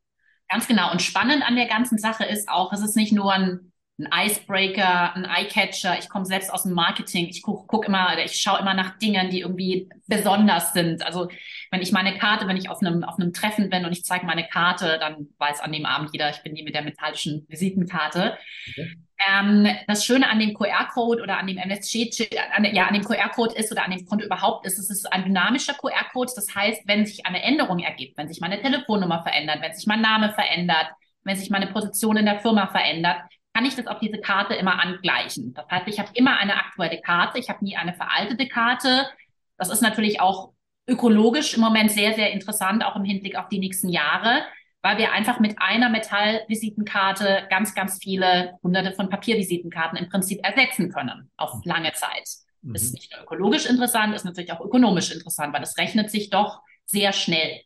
Ganz 0.48 0.66
genau. 0.66 0.90
Und 0.90 1.02
spannend 1.02 1.44
an 1.46 1.54
der 1.54 1.68
ganzen 1.68 1.98
Sache 1.98 2.24
ist 2.24 2.48
auch, 2.48 2.72
es 2.72 2.82
ist 2.82 2.96
nicht 2.96 3.12
nur 3.12 3.32
ein 3.32 3.70
ein 3.98 4.08
Icebreaker, 4.12 5.14
ein 5.14 5.24
Eyecatcher. 5.24 5.98
Ich 5.98 6.08
komme 6.10 6.26
selbst 6.26 6.52
aus 6.52 6.64
dem 6.64 6.72
Marketing. 6.72 7.28
Ich 7.28 7.42
gucke 7.42 7.64
guck 7.66 7.86
immer, 7.86 8.18
ich 8.22 8.40
schaue 8.40 8.60
immer 8.60 8.74
nach 8.74 8.98
Dingen, 8.98 9.30
die 9.30 9.40
irgendwie 9.40 9.88
besonders 10.06 10.74
sind. 10.74 11.04
Also 11.04 11.28
wenn 11.70 11.80
ich 11.80 11.92
meine 11.92 12.18
Karte, 12.18 12.46
wenn 12.46 12.58
ich 12.58 12.68
auf 12.68 12.82
einem, 12.82 13.04
auf 13.04 13.18
einem 13.18 13.32
Treffen 13.32 13.70
bin 13.70 13.86
und 13.86 13.92
ich 13.92 14.04
zeige 14.04 14.26
meine 14.26 14.46
Karte, 14.46 14.98
dann 15.00 15.28
weiß 15.38 15.60
an 15.60 15.72
dem 15.72 15.86
Abend 15.86 16.10
jeder, 16.12 16.28
ich 16.28 16.42
bin 16.42 16.54
die 16.54 16.62
mit 16.62 16.74
der 16.74 16.82
metallischen 16.82 17.46
Visitenkarte. 17.48 18.36
Okay. 18.70 18.96
Ähm, 19.26 19.66
das 19.86 20.04
Schöne 20.04 20.28
an 20.28 20.38
dem 20.38 20.52
QR-Code 20.52 21.22
oder 21.22 21.38
an 21.38 21.46
dem 21.46 21.56
MSG, 21.56 22.10
an, 22.54 22.64
ja, 22.64 22.86
an 22.86 22.92
dem 22.92 23.02
QR-Code 23.02 23.54
ist 23.54 23.72
oder 23.72 23.82
an 23.82 23.92
dem 23.92 24.04
Konto 24.04 24.26
überhaupt 24.26 24.66
ist, 24.66 24.78
es 24.78 24.90
ist 24.90 25.10
ein 25.10 25.24
dynamischer 25.24 25.72
QR-Code. 25.72 26.32
Das 26.36 26.54
heißt, 26.54 26.82
wenn 26.86 27.06
sich 27.06 27.24
eine 27.24 27.42
Änderung 27.42 27.78
ergibt, 27.78 28.18
wenn 28.18 28.28
sich 28.28 28.40
meine 28.40 28.60
Telefonnummer 28.60 29.22
verändert, 29.22 29.62
wenn 29.62 29.72
sich 29.72 29.86
mein 29.86 30.02
Name 30.02 30.34
verändert, 30.34 30.88
wenn 31.24 31.36
sich 31.36 31.48
meine 31.48 31.68
Position 31.68 32.18
in 32.18 32.26
der 32.26 32.40
Firma 32.40 32.66
verändert, 32.66 33.22
kann 33.56 33.64
ich 33.64 33.74
das 33.74 33.86
auf 33.86 34.00
diese 34.00 34.18
Karte 34.18 34.52
immer 34.52 34.82
angleichen. 34.82 35.54
Das 35.54 35.64
heißt, 35.70 35.88
ich 35.88 35.98
habe 35.98 36.10
immer 36.12 36.36
eine 36.36 36.56
aktuelle 36.56 37.00
Karte, 37.00 37.38
ich 37.38 37.48
habe 37.48 37.64
nie 37.64 37.74
eine 37.74 37.94
veraltete 37.94 38.48
Karte. 38.48 39.08
Das 39.56 39.70
ist 39.70 39.80
natürlich 39.80 40.20
auch 40.20 40.52
ökologisch 40.86 41.54
im 41.54 41.62
Moment 41.62 41.90
sehr, 41.90 42.12
sehr 42.12 42.32
interessant, 42.32 42.84
auch 42.84 42.96
im 42.96 43.04
Hinblick 43.04 43.34
auf 43.34 43.48
die 43.48 43.58
nächsten 43.58 43.88
Jahre, 43.88 44.42
weil 44.82 44.98
wir 44.98 45.12
einfach 45.12 45.40
mit 45.40 45.54
einer 45.56 45.88
Metallvisitenkarte 45.88 47.46
ganz, 47.48 47.74
ganz 47.74 47.98
viele 48.02 48.58
hunderte 48.62 48.92
von 48.92 49.08
Papiervisitenkarten 49.08 49.96
im 49.96 50.10
Prinzip 50.10 50.44
ersetzen 50.44 50.92
können 50.92 51.30
auf 51.38 51.54
mhm. 51.54 51.62
lange 51.64 51.92
Zeit. 51.94 52.28
Mhm. 52.60 52.74
Das 52.74 52.82
ist 52.82 52.92
nicht 52.92 53.10
nur 53.10 53.22
ökologisch 53.22 53.64
interessant, 53.64 54.14
ist 54.14 54.26
natürlich 54.26 54.52
auch 54.52 54.60
ökonomisch 54.60 55.10
interessant, 55.10 55.54
weil 55.54 55.62
es 55.62 55.78
rechnet 55.78 56.10
sich 56.10 56.28
doch 56.28 56.60
sehr 56.84 57.14
schnell. 57.14 57.62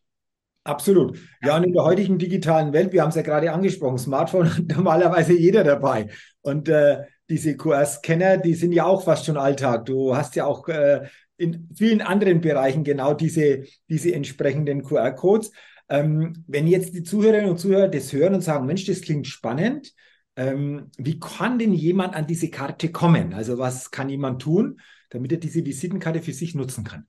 Absolut. 0.64 1.18
Ja, 1.42 1.56
und 1.56 1.64
in 1.64 1.72
der 1.72 1.84
heutigen 1.84 2.18
digitalen 2.18 2.72
Welt, 2.72 2.92
wir 2.92 3.02
haben 3.02 3.08
es 3.08 3.14
ja 3.14 3.22
gerade 3.22 3.52
angesprochen, 3.52 3.98
Smartphone 3.98 4.54
hat 4.54 4.64
normalerweise 4.76 5.32
jeder 5.32 5.64
dabei. 5.64 6.08
Und 6.42 6.68
äh, 6.68 7.04
diese 7.30 7.56
QR-Scanner, 7.56 8.36
die 8.38 8.54
sind 8.54 8.72
ja 8.72 8.84
auch 8.84 9.04
fast 9.04 9.24
schon 9.24 9.36
Alltag. 9.36 9.86
Du 9.86 10.14
hast 10.14 10.36
ja 10.36 10.44
auch 10.44 10.68
äh, 10.68 11.08
in 11.38 11.68
vielen 11.74 12.02
anderen 12.02 12.40
Bereichen 12.42 12.84
genau 12.84 13.14
diese, 13.14 13.64
diese 13.88 14.12
entsprechenden 14.12 14.82
QR-Codes. 14.82 15.52
Ähm, 15.88 16.44
wenn 16.46 16.66
jetzt 16.66 16.94
die 16.94 17.02
Zuhörerinnen 17.02 17.50
und 17.50 17.58
Zuhörer 17.58 17.88
das 17.88 18.12
hören 18.12 18.34
und 18.34 18.42
sagen, 18.42 18.66
Mensch, 18.66 18.84
das 18.84 19.00
klingt 19.00 19.26
spannend, 19.26 19.94
ähm, 20.36 20.90
wie 20.98 21.18
kann 21.18 21.58
denn 21.58 21.72
jemand 21.72 22.14
an 22.14 22.26
diese 22.26 22.50
Karte 22.50 22.92
kommen? 22.92 23.32
Also 23.32 23.58
was 23.58 23.90
kann 23.90 24.08
jemand 24.08 24.42
tun, 24.42 24.80
damit 25.08 25.32
er 25.32 25.38
diese 25.38 25.64
Visitenkarte 25.64 26.20
für 26.20 26.32
sich 26.32 26.54
nutzen 26.54 26.84
kann? 26.84 27.06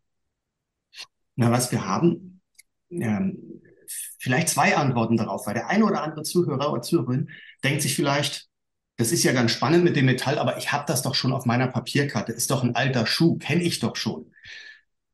Na, 1.35 1.51
was 1.51 1.71
wir 1.71 1.85
haben, 1.85 2.30
ähm, 2.91 3.61
vielleicht 4.19 4.49
zwei 4.49 4.75
Antworten 4.75 5.17
darauf, 5.17 5.47
weil 5.47 5.53
der 5.53 5.69
eine 5.69 5.85
oder 5.85 6.03
andere 6.03 6.23
Zuhörer 6.23 6.71
oder 6.71 6.81
Zuhörerin 6.81 7.29
denkt 7.63 7.81
sich 7.81 7.95
vielleicht, 7.95 8.47
das 8.97 9.11
ist 9.11 9.23
ja 9.23 9.33
ganz 9.33 9.51
spannend 9.51 9.83
mit 9.83 9.95
dem 9.95 10.05
Metall, 10.05 10.37
aber 10.37 10.57
ich 10.57 10.71
habe 10.71 10.85
das 10.87 11.01
doch 11.01 11.15
schon 11.15 11.33
auf 11.33 11.45
meiner 11.45 11.67
Papierkarte, 11.67 12.31
ist 12.31 12.51
doch 12.51 12.63
ein 12.63 12.75
alter 12.75 13.05
Schuh, 13.05 13.37
kenne 13.37 13.63
ich 13.63 13.79
doch 13.79 13.95
schon. 13.95 14.31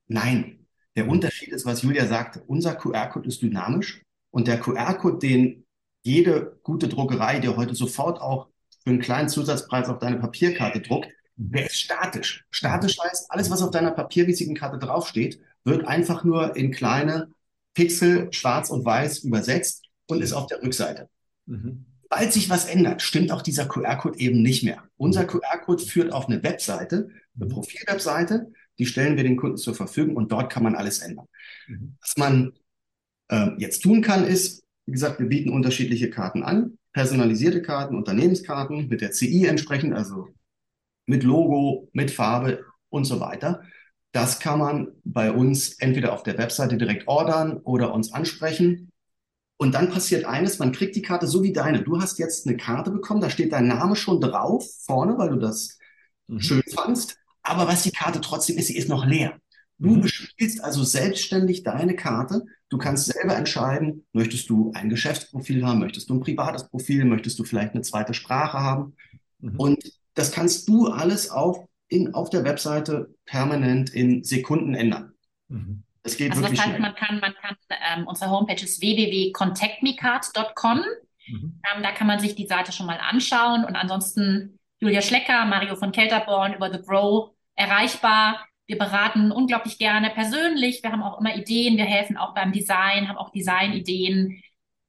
Nein, 0.07 0.65
der 0.95 1.05
mhm. 1.05 1.11
Unterschied 1.11 1.49
ist, 1.49 1.65
was 1.65 1.83
Julia 1.83 2.05
sagte, 2.07 2.43
unser 2.47 2.75
QR-Code 2.75 3.27
ist 3.27 3.41
dynamisch 3.41 4.01
und 4.31 4.47
der 4.47 4.59
QR-Code, 4.59 5.19
den 5.19 5.65
jede 6.03 6.59
gute 6.63 6.87
Druckerei 6.87 7.39
dir 7.39 7.55
heute 7.55 7.75
sofort 7.75 8.21
auch 8.21 8.47
für 8.83 8.89
einen 8.89 8.99
kleinen 8.99 9.29
Zusatzpreis 9.29 9.89
auf 9.89 9.99
deine 9.99 10.17
Papierkarte 10.17 10.81
druckt, 10.81 11.09
mhm. 11.35 11.51
der 11.51 11.65
ist 11.67 11.79
statisch. 11.79 12.45
Statisch 12.49 12.97
heißt, 12.99 13.31
alles, 13.31 13.49
was 13.51 13.61
auf 13.61 13.71
deiner 13.71 13.91
Papiervisitenkarte 13.91 14.79
draufsteht, 14.79 15.39
wird 15.63 15.87
einfach 15.87 16.23
nur 16.23 16.55
in 16.55 16.71
kleine 16.71 17.31
Pixel 17.77 18.33
schwarz 18.33 18.71
und 18.71 18.83
weiß 18.83 19.19
übersetzt 19.19 19.85
und 20.07 20.23
ist 20.23 20.33
auf 20.33 20.47
der 20.47 20.63
Rückseite. 20.63 21.09
Mhm. 21.45 21.85
Sobald 22.01 22.33
sich 22.33 22.49
was 22.49 22.65
ändert, 22.65 23.03
stimmt 23.03 23.31
auch 23.31 23.43
dieser 23.43 23.67
QR-Code 23.67 24.17
eben 24.17 24.41
nicht 24.41 24.63
mehr. 24.63 24.83
Unser. 24.97 25.25
QR-Code 25.25 25.83
führt 25.83 26.11
auf 26.11 26.27
eine 26.27 26.41
Webseite, 26.41 27.09
eine 27.35 27.45
mhm. 27.45 27.49
Profilwebseite, 27.49 28.51
die 28.79 28.87
stellen 28.87 29.15
wir 29.15 29.23
den 29.23 29.37
Kunden 29.37 29.57
zur 29.57 29.75
Verfügung 29.75 30.15
und 30.15 30.31
dort 30.31 30.51
kann 30.51 30.63
man 30.63 30.73
alles 30.73 30.99
ändern. 30.99 31.27
Mhm. 31.67 31.97
Was 32.01 32.17
man 32.17 32.53
äh, 33.27 33.51
jetzt 33.59 33.83
tun 33.83 34.01
kann, 34.01 34.25
ist, 34.25 34.63
wie 34.87 34.93
gesagt, 34.93 35.19
wir 35.19 35.27
bieten 35.27 35.51
unterschiedliche 35.51 36.09
Karten 36.09 36.41
an, 36.41 36.79
personalisierte 36.93 37.61
Karten, 37.61 37.95
Unternehmenskarten 37.95 38.87
mit 38.87 39.01
der 39.01 39.11
CI 39.11 39.45
entsprechend, 39.45 39.93
also 39.93 40.29
mit 41.05 41.23
Logo, 41.23 41.89
mit 41.93 42.09
Farbe 42.09 42.65
und 42.89 43.05
so 43.05 43.19
weiter. 43.19 43.61
Das 44.11 44.39
kann 44.39 44.59
man 44.59 44.87
bei 45.03 45.31
uns 45.31 45.73
entweder 45.79 46.13
auf 46.13 46.23
der 46.23 46.37
Webseite 46.37 46.77
direkt 46.77 47.07
ordern 47.07 47.57
oder 47.57 47.93
uns 47.93 48.13
ansprechen. 48.13 48.91
Und 49.57 49.73
dann 49.73 49.89
passiert 49.89 50.25
eines, 50.25 50.59
man 50.59 50.71
kriegt 50.71 50.95
die 50.95 51.01
Karte 51.01 51.27
so 51.27 51.43
wie 51.43 51.51
deine. 51.51 51.81
Du 51.81 51.99
hast 51.99 52.19
jetzt 52.19 52.47
eine 52.47 52.57
Karte 52.57 52.91
bekommen, 52.91 53.21
da 53.21 53.29
steht 53.29 53.51
dein 53.51 53.67
Name 53.67 53.95
schon 53.95 54.21
drauf 54.21 54.65
vorne, 54.85 55.17
weil 55.17 55.29
du 55.29 55.37
das 55.37 55.77
mhm. 56.27 56.39
schön 56.39 56.63
fandst. 56.73 57.17
Aber 57.41 57.67
was 57.67 57.83
die 57.83 57.91
Karte 57.91 58.21
trotzdem 58.21 58.57
ist, 58.57 58.67
sie 58.67 58.77
ist 58.77 58.89
noch 58.89 59.05
leer. 59.05 59.39
Du 59.79 59.89
mhm. 59.89 60.01
bespielst 60.01 60.63
also 60.63 60.83
selbstständig 60.83 61.63
deine 61.63 61.95
Karte. 61.95 62.45
Du 62.69 62.77
kannst 62.77 63.05
selber 63.05 63.35
entscheiden, 63.35 64.05
möchtest 64.11 64.49
du 64.49 64.71
ein 64.75 64.89
Geschäftsprofil 64.89 65.65
haben, 65.65 65.79
möchtest 65.79 66.09
du 66.09 66.15
ein 66.15 66.19
privates 66.19 66.67
Profil, 66.67 67.05
möchtest 67.05 67.39
du 67.39 67.43
vielleicht 67.43 67.73
eine 67.73 67.83
zweite 67.83 68.13
Sprache 68.13 68.59
haben. 68.59 68.95
Mhm. 69.39 69.55
Und 69.57 69.91
das 70.13 70.31
kannst 70.31 70.67
du 70.67 70.87
alles 70.87 71.29
auf 71.29 71.67
in, 71.89 72.13
auf 72.13 72.29
der 72.29 72.43
Webseite 72.43 73.15
permanent 73.25 73.89
in 73.89 74.23
Sekunden 74.23 74.73
ändern. 74.75 75.13
Mhm. 75.47 75.83
Das 76.03 76.17
geht 76.17 76.31
also 76.31 76.43
wirklich 76.43 76.59
das 76.59 76.67
heißt, 76.67 76.77
schnell. 76.77 76.81
man 76.81 76.95
kann, 76.95 77.19
man 77.19 77.33
kann 77.41 77.55
ähm, 77.69 78.07
unsere 78.07 78.31
Homepage 78.31 78.63
ist 78.63 78.81
www.contactmecard.com. 78.81 80.77
Mhm. 81.27 81.61
Ähm, 81.75 81.83
da 81.83 81.91
kann 81.91 82.07
man 82.07 82.19
sich 82.19 82.35
die 82.35 82.47
Seite 82.47 82.71
schon 82.71 82.85
mal 82.85 82.99
anschauen 82.99 83.65
und 83.65 83.75
ansonsten 83.75 84.57
Julia 84.79 85.01
Schlecker, 85.01 85.45
Mario 85.45 85.75
von 85.75 85.91
Kelterborn 85.91 86.53
über 86.53 86.71
The 86.71 86.81
Grow 86.81 87.31
erreichbar. 87.55 88.45
Wir 88.67 88.77
beraten 88.77 89.31
unglaublich 89.31 89.79
gerne 89.79 90.09
persönlich. 90.11 90.83
Wir 90.83 90.91
haben 90.91 91.01
auch 91.01 91.19
immer 91.19 91.35
Ideen. 91.35 91.77
Wir 91.77 91.85
helfen 91.85 92.17
auch 92.17 92.33
beim 92.33 92.51
Design, 92.51 93.07
haben 93.07 93.17
auch 93.17 93.31
Designideen. 93.31 94.41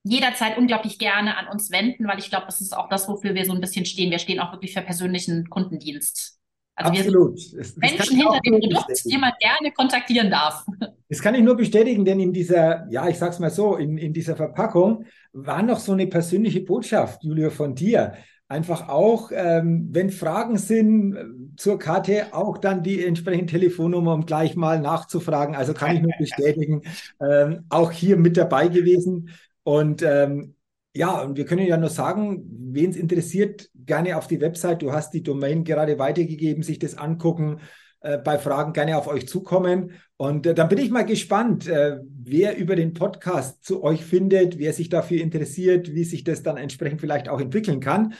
Jederzeit 0.04 0.56
unglaublich 0.58 0.98
gerne 0.98 1.36
an 1.36 1.48
uns 1.48 1.70
wenden, 1.70 2.06
weil 2.06 2.18
ich 2.18 2.28
glaube, 2.28 2.46
das 2.46 2.60
ist 2.60 2.76
auch 2.76 2.88
das, 2.88 3.08
wofür 3.08 3.34
wir 3.34 3.44
so 3.44 3.52
ein 3.52 3.60
bisschen 3.60 3.84
stehen. 3.84 4.10
Wir 4.10 4.18
stehen 4.18 4.40
auch 4.40 4.52
wirklich 4.52 4.72
für 4.74 4.82
persönlichen 4.82 5.48
Kundendienst. 5.48 6.37
Also 6.78 6.92
Absolut. 6.92 7.40
Menschen 7.76 8.16
hinter 8.16 8.40
dem 8.44 8.60
Produkt, 8.60 9.04
die 9.04 9.18
man 9.18 9.32
gerne 9.40 9.72
kontaktieren 9.72 10.30
darf. 10.30 10.64
Das 11.10 11.22
kann 11.22 11.34
ich 11.34 11.40
nur 11.40 11.56
bestätigen, 11.56 12.04
denn 12.04 12.20
in 12.20 12.34
dieser, 12.34 12.86
ja, 12.90 13.08
ich 13.08 13.16
sag's 13.16 13.38
mal 13.38 13.48
so, 13.48 13.76
in, 13.76 13.96
in 13.96 14.12
dieser 14.12 14.36
Verpackung 14.36 15.06
war 15.32 15.62
noch 15.62 15.78
so 15.78 15.92
eine 15.92 16.06
persönliche 16.06 16.60
Botschaft, 16.60 17.24
Julia, 17.24 17.48
von 17.48 17.74
dir. 17.74 18.12
Einfach 18.46 18.90
auch, 18.90 19.30
ähm, 19.32 19.88
wenn 19.90 20.10
Fragen 20.10 20.58
sind 20.58 21.16
äh, 21.16 21.24
zur 21.56 21.78
Karte, 21.78 22.26
auch 22.32 22.58
dann 22.58 22.82
die 22.82 23.02
entsprechende 23.02 23.46
Telefonnummer, 23.46 24.12
um 24.12 24.26
gleich 24.26 24.54
mal 24.54 24.80
nachzufragen. 24.80 25.56
Also 25.56 25.72
kann 25.72 25.96
ich 25.96 26.02
nur 26.02 26.12
bestätigen, 26.18 26.82
ähm, 27.26 27.64
auch 27.70 27.90
hier 27.90 28.18
mit 28.18 28.36
dabei 28.36 28.68
gewesen. 28.68 29.30
Und 29.62 30.02
ähm, 30.02 30.56
ja, 30.94 31.22
und 31.22 31.38
wir 31.38 31.46
können 31.46 31.66
ja 31.66 31.78
nur 31.78 31.88
sagen, 31.88 32.44
wen 32.70 32.90
es 32.90 32.96
interessiert, 32.96 33.70
gerne 33.88 34.16
auf 34.16 34.28
die 34.28 34.40
Website. 34.40 34.82
Du 34.82 34.92
hast 34.92 35.12
die 35.12 35.24
Domain 35.24 35.64
gerade 35.64 35.98
weitergegeben, 35.98 36.62
sich 36.62 36.78
das 36.78 36.96
angucken, 36.96 37.58
äh, 38.00 38.18
bei 38.18 38.38
Fragen 38.38 38.72
gerne 38.72 38.96
auf 38.96 39.08
euch 39.08 39.26
zukommen. 39.26 39.94
Und 40.16 40.46
äh, 40.46 40.54
dann 40.54 40.68
bin 40.68 40.78
ich 40.78 40.90
mal 40.90 41.04
gespannt, 41.04 41.66
äh, 41.66 41.98
wer 42.22 42.56
über 42.56 42.76
den 42.76 42.94
Podcast 42.94 43.64
zu 43.64 43.82
euch 43.82 44.04
findet, 44.04 44.58
wer 44.58 44.72
sich 44.72 44.88
dafür 44.88 45.20
interessiert, 45.20 45.92
wie 45.92 46.04
sich 46.04 46.22
das 46.22 46.44
dann 46.44 46.56
entsprechend 46.56 47.00
vielleicht 47.00 47.28
auch 47.28 47.40
entwickeln 47.40 47.80
kann. 47.80 48.14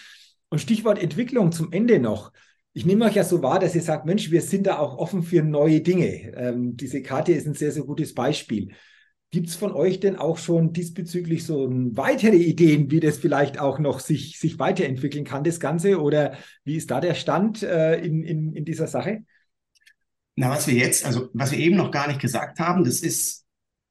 Und 0.49 0.59
Stichwort 0.59 1.01
Entwicklung 1.01 1.53
zum 1.53 1.71
Ende 1.71 2.01
noch. 2.01 2.33
Ich 2.73 2.87
nehme 2.87 3.05
euch 3.05 3.15
ja 3.15 3.25
so 3.25 3.43
wahr, 3.43 3.59
dass 3.59 3.75
ihr 3.75 3.83
sagt, 3.83 4.07
Mensch, 4.07 4.31
wir 4.31 4.41
sind 4.41 4.67
da 4.67 4.79
auch 4.79 4.99
offen 4.99 5.23
für 5.23 5.43
neue 5.43 5.81
Dinge. 5.81 6.33
Ähm, 6.37 6.77
diese 6.77 7.03
Karte 7.03 7.33
ist 7.33 7.47
ein 7.47 7.55
sehr, 7.55 7.71
sehr 7.71 7.85
gutes 7.85 8.15
Beispiel. 8.15 8.73
Gibt 9.31 9.49
es 9.49 9.57
von 9.57 9.73
euch 9.73 10.01
denn 10.01 10.17
auch 10.17 10.39
schon 10.39 10.73
diesbezüglich 10.73 11.45
so 11.45 11.69
weitere 11.71 12.37
Ideen, 12.37 12.91
wie 12.91 13.01
das 13.01 13.19
vielleicht 13.19 13.59
auch 13.59 13.79
noch 13.79 14.01
sich, 14.01 14.39
sich 14.39 14.59
weiterentwickeln 14.59 15.25
kann, 15.25 15.45
das 15.45 15.61
Ganze? 15.61 16.01
Oder 16.01 16.39
wie 16.65 16.77
ist 16.77 16.91
da 16.91 17.01
der 17.01 17.15
Stand 17.15 17.63
äh, 17.63 18.01
in, 18.01 18.25
in, 18.25 18.55
in 18.55 18.65
dieser 18.65 18.87
Sache? 18.87 19.25
Na, 20.35 20.49
was 20.49 20.67
wir 20.67 20.75
jetzt, 20.75 21.05
also 21.05 21.29
was 21.35 21.53
wir 21.53 21.59
eben 21.59 21.77
noch 21.77 21.91
gar 21.91 22.09
nicht 22.09 22.21
gesagt 22.21 22.59
haben, 22.59 22.85
das 22.85 23.01
ist, 23.01 23.45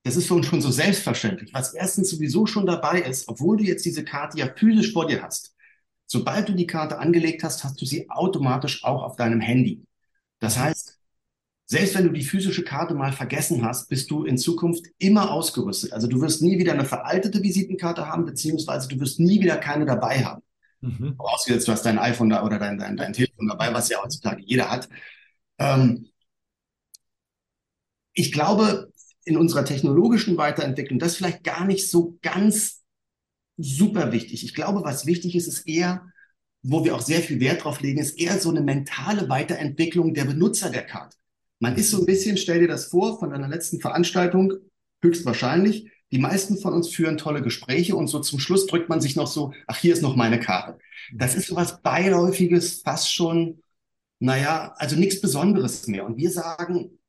das 0.04 0.15
ist 0.15 0.32
uns 0.32 0.47
schon 0.47 0.62
so 0.62 0.71
selbstverständlich. 0.71 1.54
Was 1.54 1.73
erstens 1.73 2.10
sowieso 2.10 2.47
schon 2.47 2.65
dabei 2.65 3.02
ist, 3.02 3.28
obwohl 3.28 3.58
du 3.58 3.63
jetzt 3.63 3.86
diese 3.86 4.04
Karte 4.04 4.39
ja 4.39 4.52
physisch 4.56 4.91
vor 4.91 5.06
dir 5.06 5.21
hast, 5.21 5.54
sobald 6.08 6.50
du 6.50 6.54
die 6.54 6.65
Karte 6.65 6.97
angelegt 6.97 7.43
hast, 7.43 7.63
hast 7.63 7.80
du 7.80 7.86
sie 7.86 8.10
automatisch 8.10 8.84
auch 8.84 9.04
auf 9.04 9.17
deinem 9.17 9.41
Handy. 9.41 9.84
Das 10.39 10.58
heißt, 10.58 10.96
selbst 11.69 11.95
wenn 11.95 12.06
du 12.06 12.13
die 12.13 12.23
physische 12.23 12.63
Karte 12.63 12.93
mal 12.93 13.12
vergessen 13.12 13.63
hast, 13.63 13.89
bist 13.89 14.10
du 14.10 14.23
in 14.23 14.38
Zukunft 14.38 14.86
immer 14.99 15.32
ausgerüstet. 15.32 15.91
Also 15.91 16.08
du 16.08 16.21
wirst 16.21 16.41
nie 16.41 16.58
wieder 16.58 16.71
eine 16.71 16.86
veraltete 16.86 17.43
Visitenkarte 17.43 18.08
haben, 18.08 18.25
beziehungsweise 18.25 18.88
du 18.88 18.97
wirst 19.01 19.19
nie 19.19 19.41
wieder 19.41 19.58
keine 19.58 19.86
dabei 19.86 20.23
haben. 20.23 20.41
Mhm. 20.80 21.15
Vorausgesetzt, 21.17 21.67
du 21.67 21.73
hast 21.73 21.86
dein 21.86 21.99
iPhone 21.99 22.30
da 22.30 22.45
oder 22.45 22.58
dein, 22.58 22.77
dein, 22.77 22.95
dein 22.95 23.12
Telefon 23.12 23.47
dabei, 23.49 23.73
was 23.73 23.89
ja 23.89 24.01
heutzutage 24.01 24.41
jeder 24.45 24.71
hat. 24.71 24.88
Ähm, 25.58 26.08
ich 28.13 28.32
glaube, 28.32 28.93
in 29.25 29.36
unserer 29.36 29.65
technologischen 29.65 30.38
Weiterentwicklung, 30.38 30.99
das 30.99 31.12
ist 31.12 31.17
vielleicht 31.17 31.43
gar 31.43 31.65
nicht 31.65 31.89
so 31.89 32.17
ganz 32.21 32.86
super 33.58 34.13
wichtig. 34.13 34.45
Ich 34.45 34.56
glaube, 34.56 34.84
was 34.86 35.06
wichtig 35.06 35.36
ist, 35.36 35.47
ist 35.47 35.67
eher, 35.67 36.06
wo 36.63 36.86
wir 36.86 36.95
auch 36.95 37.01
sehr 37.01 37.19
viel 37.19 37.41
Wert 37.41 37.65
drauf 37.65 37.82
legen, 37.82 37.99
ist 37.99 38.17
eher 38.17 38.39
so 38.39 38.51
eine 38.51 38.62
mentale 38.62 39.27
Weiterentwicklung 39.27 40.13
der 40.13 40.23
Benutzer 40.23 40.69
der 40.69 40.86
Karte. 40.86 41.17
Man 41.59 41.75
ist 41.75 41.91
so 41.91 41.99
ein 41.99 42.05
bisschen, 42.05 42.37
stell 42.37 42.59
dir 42.59 42.67
das 42.67 42.85
vor, 42.85 43.19
von 43.19 43.31
deiner 43.31 43.47
letzten 43.47 43.79
Veranstaltung, 43.79 44.53
höchstwahrscheinlich. 45.01 45.89
Die 46.11 46.19
meisten 46.19 46.57
von 46.57 46.73
uns 46.73 46.89
führen 46.89 47.17
tolle 47.17 47.41
Gespräche 47.41 47.95
und 47.95 48.07
so 48.07 48.19
zum 48.19 48.39
Schluss 48.39 48.67
drückt 48.67 48.89
man 48.89 49.01
sich 49.01 49.15
noch 49.15 49.27
so, 49.27 49.53
ach, 49.65 49.77
hier 49.77 49.93
ist 49.93 50.01
noch 50.01 50.15
meine 50.15 50.39
Karte. 50.39 50.77
Das 51.13 51.35
ist 51.35 51.47
so 51.47 51.55
was 51.55 51.81
Beiläufiges, 51.81 52.81
fast 52.81 53.13
schon, 53.13 53.61
naja, 54.19 54.73
also 54.77 54.95
nichts 54.95 55.19
Besonderes 55.19 55.87
mehr. 55.87 56.05
Und 56.05 56.17
wir 56.17 56.31
sagen, 56.31 56.99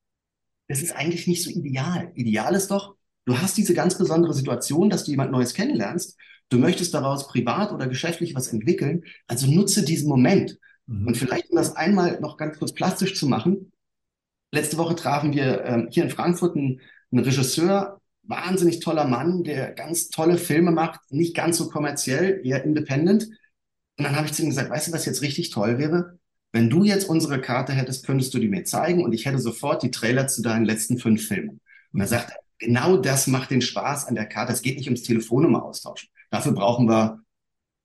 das 0.67 0.83
ist 0.83 0.93
eigentlich 0.93 1.27
nicht 1.27 1.43
so 1.43 1.51
ideal. 1.51 2.13
Ideal 2.15 2.55
ist 2.55 2.71
doch, 2.71 2.97
du 3.25 3.39
hast 3.39 3.57
diese 3.57 3.75
ganz 3.75 3.97
besondere 3.97 4.35
Situation, 4.35 4.91
dass 4.91 5.05
du 5.05 5.13
jemand 5.13 5.31
Neues 5.31 5.55
kennenlernst. 5.55 6.17
Du 6.51 6.59
möchtest 6.59 6.95
daraus 6.95 7.29
privat 7.29 7.73
oder 7.73 7.87
geschäftlich 7.87 8.35
was 8.35 8.49
entwickeln. 8.49 9.05
Also 9.27 9.47
nutze 9.47 9.85
diesen 9.85 10.09
Moment. 10.09 10.59
Mhm. 10.87 11.07
Und 11.07 11.17
vielleicht, 11.17 11.51
um 11.51 11.57
das 11.57 11.77
einmal 11.77 12.21
noch 12.21 12.37
ganz 12.37 12.59
kurz 12.59 12.73
plastisch 12.73 13.15
zu 13.15 13.27
machen, 13.27 13.73
Letzte 14.51 14.79
Woche 14.79 14.95
trafen 14.95 15.33
wir 15.33 15.65
ähm, 15.65 15.89
hier 15.91 16.05
in 16.05 16.11
Frankfurt 16.11 16.57
einen, 16.57 16.81
einen 17.11 17.25
Regisseur, 17.25 18.01
wahnsinnig 18.23 18.81
toller 18.81 19.07
Mann, 19.07 19.45
der 19.45 19.73
ganz 19.73 20.09
tolle 20.09 20.39
Filme 20.39 20.71
macht, 20.71 21.01
nicht 21.11 21.35
ganz 21.35 21.57
so 21.59 21.69
kommerziell, 21.69 22.41
eher 22.45 22.65
independent. 22.65 23.25
Und 23.97 24.05
dann 24.05 24.17
habe 24.17 24.27
ich 24.27 24.33
zu 24.33 24.43
ihm 24.43 24.51
gesagt, 24.51 24.71
weißt 24.71 24.89
du, 24.89 24.93
was 24.93 25.07
jetzt 25.07 25.23
richtig 25.23 25.51
toll 25.51 25.79
wäre? 25.79 26.19
Wenn 26.53 26.71
du 26.71 26.85
jetzt 26.85 27.09
unsere 27.09 27.41
Karte 27.41 27.73
hättest, 27.73 28.07
könntest 28.07 28.33
du 28.33 28.39
die 28.39 28.49
mir 28.49 28.65
zeigen 28.65 29.03
und 29.03 29.13
ich 29.13 29.27
hätte 29.27 29.39
sofort 29.39 29.83
die 29.83 29.91
Trailer 29.91 30.29
zu 30.29 30.43
deinen 30.43 30.65
letzten 30.65 30.99
fünf 30.99 31.27
Filmen. 31.27 31.61
Und 31.93 32.01
er 32.01 32.07
sagt, 32.07 32.33
genau 32.59 32.97
das 32.97 33.27
macht 33.27 33.51
den 33.51 33.61
Spaß 33.61 34.07
an 34.07 34.15
der 34.15 34.27
Karte. 34.27 34.53
Es 34.53 34.63
geht 34.63 34.77
nicht 34.77 34.87
ums 34.87 35.03
Telefonnummer 35.03 35.65
austauschen. 35.65 36.09
Dafür 36.31 36.53
brauchen 36.53 36.89
wir, 36.89 37.21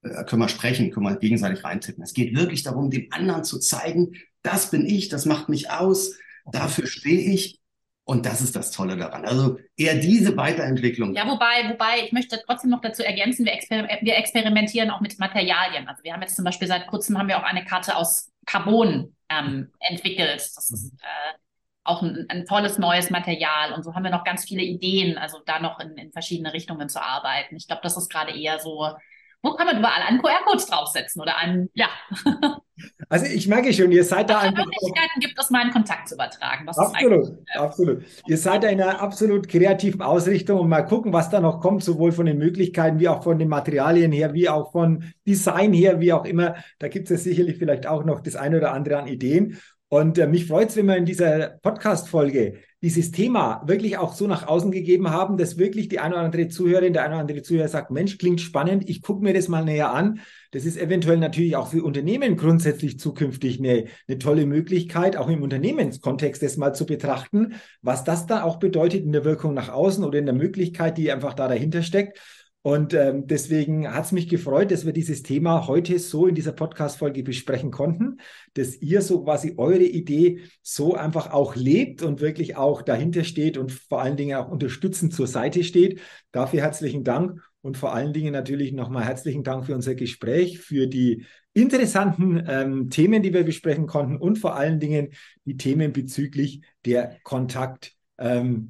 äh, 0.04 0.24
können 0.26 0.42
wir 0.42 0.50
sprechen, 0.50 0.92
können 0.92 1.06
wir 1.06 1.16
gegenseitig 1.16 1.64
reintippen. 1.64 2.04
Es 2.04 2.14
geht 2.14 2.36
wirklich 2.36 2.64
darum, 2.64 2.90
dem 2.90 3.08
anderen 3.12 3.44
zu 3.44 3.60
zeigen, 3.60 4.14
das 4.44 4.72
bin 4.72 4.86
ich, 4.86 5.10
das 5.10 5.26
macht 5.26 5.50
mich 5.50 5.70
aus, 5.70 6.18
Dafür 6.46 6.88
stehe 6.88 7.34
ich. 7.34 7.60
Und 8.06 8.26
das 8.26 8.42
ist 8.42 8.56
das 8.56 8.72
Tolle 8.72 8.98
daran. 8.98 9.24
Also 9.24 9.60
eher 9.78 9.96
diese 9.96 10.36
Weiterentwicklung. 10.36 11.16
Ja, 11.16 11.26
wobei, 11.26 11.70
wobei, 11.70 12.02
ich 12.04 12.12
möchte 12.12 12.42
trotzdem 12.46 12.70
noch 12.72 12.82
dazu 12.82 13.02
ergänzen, 13.02 13.46
wir, 13.46 13.54
exper 13.54 13.88
wir 14.02 14.18
experimentieren 14.18 14.92
auch 14.92 15.00
mit 15.00 15.18
Materialien. 15.20 15.88
Also 15.88 16.04
wir 16.04 16.12
haben 16.12 16.22
jetzt 16.22 16.36
zum 16.36 16.44
Beispiel 16.44 16.68
seit 16.68 16.88
kurzem 16.88 17.18
haben 17.18 17.30
wir 17.30 17.38
auch 17.38 17.44
eine 17.44 17.64
Karte 17.64 17.96
aus 17.96 18.30
Carbon 18.46 19.16
ähm, 19.30 19.72
entwickelt. 19.80 20.42
Das 20.54 20.70
ist 20.70 20.92
mhm. 20.92 21.00
äh, 21.00 21.38
auch 21.86 22.02
ein, 22.02 22.26
ein, 22.28 22.46
tolles 22.46 22.78
neues 22.78 23.10
Material. 23.10 23.72
Und 23.72 23.84
so 23.84 23.96
haben 23.96 24.04
wir 24.04 24.12
noch 24.12 24.26
ganz 24.26 24.44
viele 24.44 24.64
Ideen, 24.64 25.18
also 25.18 25.40
da 25.46 25.62
noch 25.62 25.80
in, 25.80 25.98
in 25.98 26.12
verschiedene 26.12 26.52
Richtungen 26.52 26.90
zu 26.90 27.02
arbeiten. 27.02 27.56
Ich 27.56 27.68
glaube, 27.68 27.84
das 27.84 27.96
ist 27.96 28.10
gerade 28.10 28.38
eher 28.38 28.60
so 28.60 28.92
wo 29.44 29.54
kann 29.54 29.68
man 29.68 29.78
überall 29.78 30.02
einen 30.08 30.22
QR-Code 30.22 30.64
draufsetzen 30.68 31.22
oder 31.22 31.38
einen, 31.38 31.70
ja. 31.74 31.90
Also 33.08 33.28
ich 33.28 33.48
merke 33.48 33.72
schon, 33.72 33.92
ihr 33.92 34.04
seid 34.04 34.30
da 34.30 34.40
einfach. 34.40 34.66
Möglichkeiten 34.66 35.20
gibt 35.20 35.40
es, 35.40 35.52
meinen 35.52 35.72
Kontakt 35.72 36.10
zu 36.10 36.16
übertragen. 36.16 36.68
Absolut, 36.68 37.28
ist 37.28 37.56
absolut. 37.56 38.04
Ihr 38.26 38.38
seid 38.38 38.64
da 38.64 38.70
in 38.70 38.82
einer 38.82 39.00
absolut 39.00 39.48
kreativen 39.48 40.02
Ausrichtung 40.02 40.60
und 40.60 40.70
mal 40.70 40.82
gucken, 40.82 41.14
was 41.14 41.30
da 41.30 41.40
noch 41.40 41.62
kommt, 41.62 41.84
sowohl 41.84 42.12
von 42.12 42.26
den 42.26 42.40
Möglichkeiten 42.40 43.00
wie 43.00 43.08
auch 43.08 43.24
von 43.24 43.38
den 43.38 43.48
Materialien 43.48 44.12
her, 44.12 44.34
wie 44.34 44.50
auch 44.50 44.72
von 44.72 45.14
Design 45.28 45.72
her, 45.72 46.00
wie 46.00 46.14
auch 46.14 46.26
immer. 46.26 46.56
Da 46.80 46.88
gibt 46.88 47.12
es 47.12 47.12
ja 47.12 47.18
sicherlich 47.32 47.58
vielleicht 47.58 47.86
auch 47.86 48.04
noch 48.04 48.22
das 48.22 48.36
eine 48.36 48.58
oder 48.58 48.74
andere 48.74 48.98
an 48.98 49.08
Ideen. 49.08 49.60
Und 49.94 50.18
äh, 50.18 50.26
mich 50.26 50.48
freut 50.48 50.70
es, 50.70 50.76
wenn 50.76 50.88
wir 50.88 50.98
in 50.98 51.06
dieser 51.06 51.60
Podcast-Folge 51.62 52.56
dieses 52.82 53.12
Thema 53.12 53.62
wirklich 53.68 54.00
auch 54.00 54.16
so 54.16 54.26
nach 54.26 54.48
außen 54.48 54.72
gegeben 54.72 55.12
haben, 55.12 55.38
dass 55.38 55.60
wirklich 55.60 55.88
die 55.88 56.00
eine 56.00 56.16
oder 56.16 56.24
andere 56.24 56.48
Zuhörerin, 56.48 56.94
der 56.94 57.04
eine 57.04 57.14
oder 57.14 57.22
andere 57.22 57.44
Zuhörer 57.44 57.68
sagt, 57.68 57.92
Mensch, 57.92 58.18
klingt 58.18 58.42
spannend, 58.42 58.90
ich 58.90 59.04
gucke 59.04 59.24
mir 59.24 59.36
das 59.36 59.50
mal 59.50 59.64
näher 59.64 59.92
an. 59.94 60.20
Das 60.50 60.66
ist 60.66 60.78
eventuell 60.78 61.18
natürlich 61.18 61.56
auch 61.56 61.68
für 61.68 61.84
Unternehmen 61.84 62.38
grundsätzlich 62.38 62.98
zukünftig 62.98 63.60
eine, 63.60 63.86
eine 64.08 64.18
tolle 64.18 64.48
Möglichkeit, 64.48 65.16
auch 65.16 65.30
im 65.30 65.44
Unternehmenskontext 65.44 66.42
das 66.42 66.58
mal 66.58 66.74
zu 66.74 66.88
betrachten, 66.88 67.54
was 67.84 68.04
das 68.04 68.26
dann 68.26 68.42
auch 68.42 68.58
bedeutet 68.58 69.04
in 69.04 69.12
der 69.12 69.26
Wirkung 69.26 69.54
nach 69.54 69.70
außen 69.70 70.04
oder 70.04 70.18
in 70.18 70.26
der 70.26 70.34
Möglichkeit, 70.34 70.98
die 70.98 71.12
einfach 71.12 71.36
da 71.36 71.48
dahinter 71.48 71.84
steckt. 71.84 72.20
Und 72.64 72.94
ähm, 72.94 73.28
deswegen 73.28 73.94
hat 73.94 74.06
es 74.06 74.12
mich 74.14 74.30
gefreut, 74.30 74.72
dass 74.72 74.86
wir 74.86 74.94
dieses 74.94 75.22
Thema 75.22 75.68
heute 75.68 76.00
so 76.00 76.28
in 76.28 76.34
dieser 76.34 76.54
Podcast-Folge 76.54 77.22
besprechen 77.22 77.72
konnten, 77.72 78.22
dass 78.54 78.78
ihr 78.82 79.02
so 79.02 79.26
quasi 79.26 79.56
eure 79.58 79.84
Idee 79.84 80.40
so 80.62 80.96
einfach 80.96 81.32
auch 81.32 81.58
lebt 81.58 82.04
und 82.04 82.22
wirklich 82.22 82.56
auch 82.56 82.82
dahinter 82.82 83.26
steht 83.26 83.58
und 83.58 83.74
vor 83.74 84.02
allen 84.02 84.16
Dingen 84.16 84.38
auch 84.38 84.48
unterstützend 84.48 85.14
zur 85.14 85.28
Seite 85.28 85.62
steht. 85.66 86.00
Dafür 86.32 86.62
herzlichen 86.62 87.04
Dank 87.04 87.42
und 87.62 87.78
vor 87.78 87.94
allen 87.94 88.14
Dingen 88.14 88.32
natürlich 88.32 88.72
nochmal 88.72 89.04
herzlichen 89.04 89.44
Dank 89.44 89.66
für 89.66 89.76
unser 89.76 89.96
Gespräch, 89.96 90.60
für 90.60 90.88
die 90.88 91.26
interessanten 91.52 92.46
ähm, 92.48 92.90
Themen, 92.90 93.22
die 93.22 93.34
wir 93.34 93.44
besprechen 93.44 93.88
konnten 93.88 94.16
und 94.16 94.38
vor 94.38 94.56
allen 94.56 94.80
Dingen 94.80 95.10
die 95.44 95.58
Themen 95.58 95.92
bezüglich 95.92 96.62
der 96.86 97.18
Kontakt 97.24 97.94
ähm, 98.18 98.70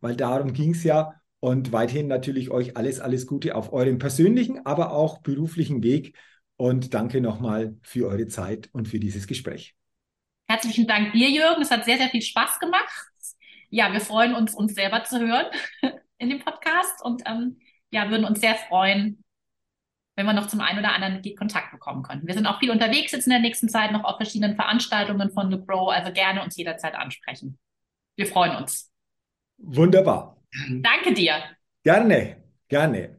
weil 0.00 0.16
darum 0.16 0.54
ging 0.54 0.70
es 0.70 0.82
ja 0.82 1.12
und 1.40 1.72
weiterhin 1.72 2.06
natürlich 2.06 2.50
euch 2.50 2.76
alles, 2.76 3.00
alles 3.00 3.26
Gute 3.26 3.54
auf 3.54 3.72
eurem 3.72 3.98
persönlichen, 3.98 4.64
aber 4.64 4.92
auch 4.92 5.18
beruflichen 5.18 5.82
Weg. 5.82 6.16
Und 6.56 6.94
danke 6.94 7.20
nochmal 7.20 7.76
für 7.82 8.08
eure 8.08 8.26
Zeit 8.28 8.70
und 8.72 8.88
für 8.88 8.98
dieses 8.98 9.26
Gespräch. 9.26 9.74
Herzlichen 10.48 10.86
Dank 10.86 11.12
dir, 11.12 11.28
Jürgen. 11.28 11.60
Es 11.60 11.70
hat 11.70 11.84
sehr, 11.84 11.98
sehr 11.98 12.08
viel 12.08 12.22
Spaß 12.22 12.58
gemacht. 12.58 12.88
Ja, 13.68 13.92
wir 13.92 14.00
freuen 14.00 14.34
uns, 14.34 14.54
uns 14.54 14.74
selber 14.74 15.04
zu 15.04 15.18
hören 15.18 15.46
in 16.18 16.30
dem 16.30 16.38
Podcast 16.38 17.04
und 17.04 17.22
ähm, 17.26 17.58
ja, 17.90 18.10
würden 18.10 18.24
uns 18.24 18.40
sehr 18.40 18.54
freuen, 18.54 19.22
wenn 20.14 20.24
wir 20.24 20.32
noch 20.32 20.46
zum 20.46 20.60
einen 20.60 20.78
oder 20.78 20.94
anderen 20.94 21.22
Kontakt 21.36 21.72
bekommen 21.72 22.02
könnten. 22.02 22.26
Wir 22.26 22.34
sind 22.34 22.46
auch 22.46 22.58
viel 22.58 22.70
unterwegs 22.70 23.12
jetzt 23.12 23.26
in 23.26 23.32
der 23.32 23.40
nächsten 23.40 23.68
Zeit 23.68 23.92
noch 23.92 24.04
auf 24.04 24.16
verschiedenen 24.16 24.56
Veranstaltungen 24.56 25.30
von 25.30 25.50
The 25.50 25.58
Grow, 25.58 25.90
also 25.90 26.12
gerne 26.12 26.42
uns 26.42 26.56
jederzeit 26.56 26.94
ansprechen. 26.94 27.58
Wir 28.14 28.26
freuen 28.26 28.56
uns. 28.56 28.90
Wunderbar. 29.58 30.35
Danke 30.82 31.14
dir. 31.14 31.34
Gerne, 31.82 32.36
gerne. 32.68 33.16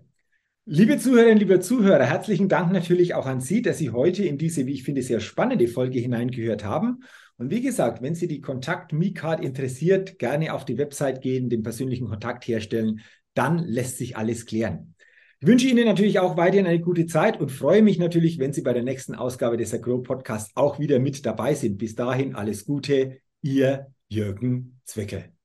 Liebe 0.65 0.97
Zuhörerinnen, 0.97 1.37
liebe 1.37 1.61
Zuhörer, 1.61 2.03
herzlichen 2.03 2.49
Dank 2.49 2.73
natürlich 2.73 3.13
auch 3.13 3.25
an 3.25 3.39
Sie, 3.39 3.61
dass 3.61 3.77
Sie 3.77 3.91
heute 3.91 4.25
in 4.25 4.37
diese, 4.37 4.65
wie 4.65 4.73
ich 4.73 4.83
finde, 4.83 5.01
sehr 5.01 5.21
spannende 5.21 5.67
Folge 5.69 5.99
hineingehört 5.99 6.65
haben. 6.65 7.03
Und 7.37 7.51
wie 7.51 7.61
gesagt, 7.61 8.01
wenn 8.01 8.15
Sie 8.15 8.27
die 8.27 8.41
Kontakt 8.41 8.91
MeCard 8.91 9.41
interessiert, 9.43 10.19
gerne 10.19 10.53
auf 10.53 10.65
die 10.65 10.77
Website 10.77 11.21
gehen, 11.21 11.49
den 11.49 11.63
persönlichen 11.63 12.07
Kontakt 12.07 12.47
herstellen, 12.47 12.99
dann 13.33 13.59
lässt 13.59 13.97
sich 13.97 14.17
alles 14.17 14.45
klären. 14.45 14.95
Ich 15.39 15.47
wünsche 15.47 15.67
Ihnen 15.67 15.85
natürlich 15.85 16.19
auch 16.19 16.35
weiterhin 16.35 16.65
eine 16.65 16.81
gute 16.81 17.05
Zeit 17.05 17.39
und 17.39 17.51
freue 17.51 17.83
mich 17.83 17.99
natürlich, 17.99 18.39
wenn 18.39 18.53
Sie 18.53 18.63
bei 18.63 18.73
der 18.73 18.83
nächsten 18.83 19.13
Ausgabe 19.13 19.55
des 19.55 19.73
Agro 19.73 19.99
Podcasts 19.99 20.51
auch 20.55 20.79
wieder 20.79 20.99
mit 20.99 21.25
dabei 21.25 21.53
sind. 21.53 21.77
Bis 21.77 21.95
dahin 21.95 22.35
alles 22.35 22.65
Gute, 22.65 23.19
Ihr 23.41 23.87
Jürgen 24.09 24.81
Zwickel. 24.83 25.36